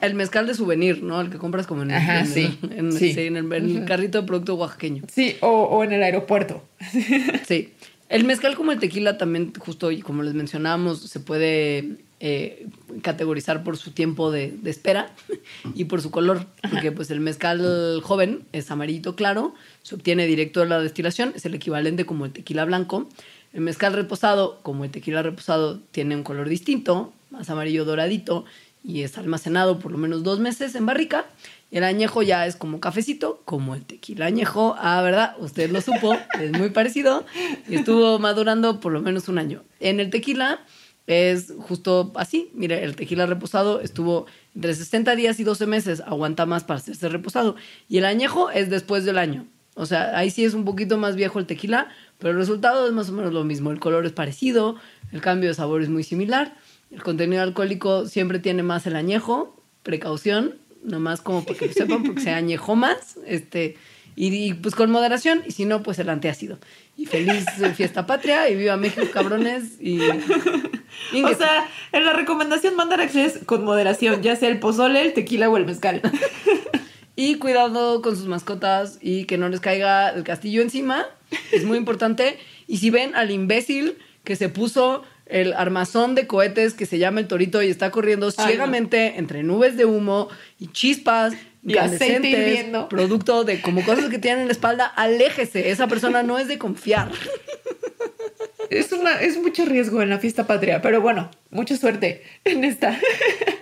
[0.00, 1.20] El mezcal de souvenir, ¿no?
[1.20, 3.14] El que compras como en el, Ajá, en el- sí, en, sí.
[3.14, 5.04] sí, en el, en el carrito de producto oaxaqueño.
[5.10, 6.62] Sí, o, o en el aeropuerto.
[7.46, 7.72] Sí.
[8.08, 12.68] El mezcal como el tequila también, justo y como les mencionábamos, se puede eh,
[13.02, 15.10] categorizar por su tiempo de, de espera
[15.74, 16.46] y por su color.
[16.70, 21.46] Porque pues el mezcal joven es amarillito claro, se obtiene directo de la destilación, es
[21.46, 23.08] el equivalente como el tequila blanco.
[23.52, 28.44] El mezcal reposado, como el tequila reposado, tiene un color distinto, más amarillo doradito,
[28.86, 31.26] y es almacenado por lo menos dos meses en barrica.
[31.72, 34.76] El añejo ya es como cafecito, como el tequila añejo.
[34.78, 35.34] Ah, ¿verdad?
[35.40, 37.26] Usted lo supo, es muy parecido.
[37.68, 39.64] Estuvo madurando por lo menos un año.
[39.80, 40.60] En el tequila
[41.08, 42.50] es justo así.
[42.54, 46.00] Mire, el tequila reposado estuvo entre 60 días y 12 meses.
[46.06, 47.56] Aguanta más para hacerse reposado.
[47.88, 49.46] Y el añejo es después del año.
[49.74, 51.88] O sea, ahí sí es un poquito más viejo el tequila,
[52.18, 53.72] pero el resultado es más o menos lo mismo.
[53.72, 54.76] El color es parecido,
[55.12, 56.56] el cambio de sabor es muy similar.
[56.90, 62.02] El contenido alcohólico siempre tiene más el añejo, precaución, nomás como para que lo sepan,
[62.04, 63.76] porque se añejó más, este,
[64.14, 66.58] y, y, pues con moderación, y si no, pues el antiácido.
[66.96, 67.44] Y feliz
[67.74, 70.00] fiesta patria, y viva México, cabrones, y...
[71.12, 75.48] O sea, en la recomendación Mandarax es con moderación, ya sea el pozole, el tequila
[75.50, 76.00] o el mezcal.
[77.18, 81.06] Y cuidado con sus mascotas y que no les caiga el castillo encima.
[81.50, 82.38] Es muy importante.
[82.66, 87.20] Y si ven al imbécil que se puso el armazón de cohetes que se llama
[87.20, 90.28] el torito y está corriendo Ay, ciegamente entre nubes de humo
[90.58, 91.34] y chispas
[91.64, 95.70] Y aceite producto de como cosas que tienen en la espalda, aléjese.
[95.70, 97.10] Esa persona no es de confiar.
[98.70, 102.98] Es, una, es mucho riesgo en la fiesta patria, pero bueno, mucha suerte en esta.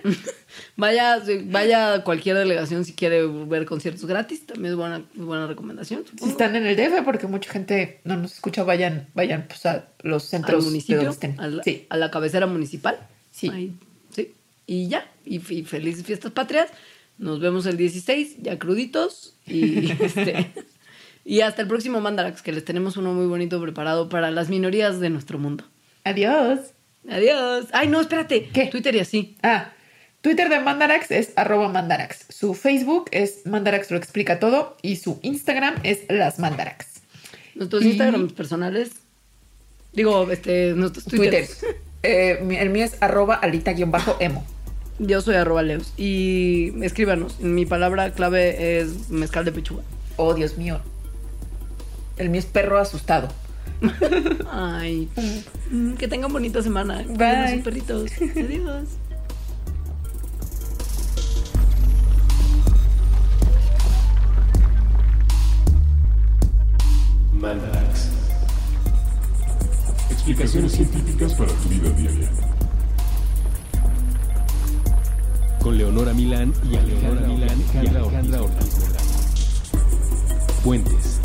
[0.77, 4.45] Vaya, vaya a cualquier delegación si quiere ver conciertos gratis.
[4.45, 6.03] También es buena, buena recomendación.
[6.21, 9.87] Si están en el DF, porque mucha gente no nos escucha, vayan, vayan pues, a
[10.01, 11.39] los al centros de municipio, donde estén.
[11.39, 11.85] a la, Sí.
[11.89, 12.99] a la cabecera municipal.
[13.31, 13.49] Sí.
[13.49, 13.73] Ahí,
[14.13, 14.33] sí.
[14.67, 16.69] Y ya, y, y felices fiestas patrias.
[17.17, 19.35] Nos vemos el 16, ya cruditos.
[19.47, 20.51] Y, este,
[21.23, 24.99] y hasta el próximo Mandarax, que les tenemos uno muy bonito preparado para las minorías
[24.99, 25.63] de nuestro mundo.
[26.03, 26.59] Adiós.
[27.09, 27.67] Adiós.
[27.71, 28.49] Ay, no, espérate.
[28.49, 28.65] ¿Qué?
[28.67, 29.37] Twitter y así.
[29.41, 29.71] Ah,
[30.25, 32.25] Twitter de Mandarax es arroba Mandarax.
[32.29, 36.87] Su Facebook es Mandarax lo explica todo y su Instagram es las Mandarax.
[37.53, 38.89] Nuestros Y- Instagrams personales.
[39.93, 41.45] Digo, este, nuestros Twitter.
[41.45, 41.77] Twitter.
[42.01, 44.43] Eh, el mío es arroba alita-emo.
[44.97, 45.93] Yo soy arroba Leos.
[45.95, 47.39] Y escríbanos.
[47.41, 49.83] Mi palabra clave es mezcal de pechuga.
[50.15, 50.79] Oh, Dios mío.
[52.17, 53.27] El mío es perro asustado.
[54.51, 55.07] Ay,
[55.99, 57.03] que tengan bonita semana.
[57.09, 57.53] Bye.
[57.57, 58.11] Sus perritos.
[58.35, 58.87] Adiós.
[67.45, 68.09] Mandarax.
[70.09, 72.31] Explicaciones científicas para tu vida diaria.
[75.61, 78.75] Con Leonora Milán y Alejandra Milán y Alejandra Ortiz.
[80.63, 81.24] Puentes.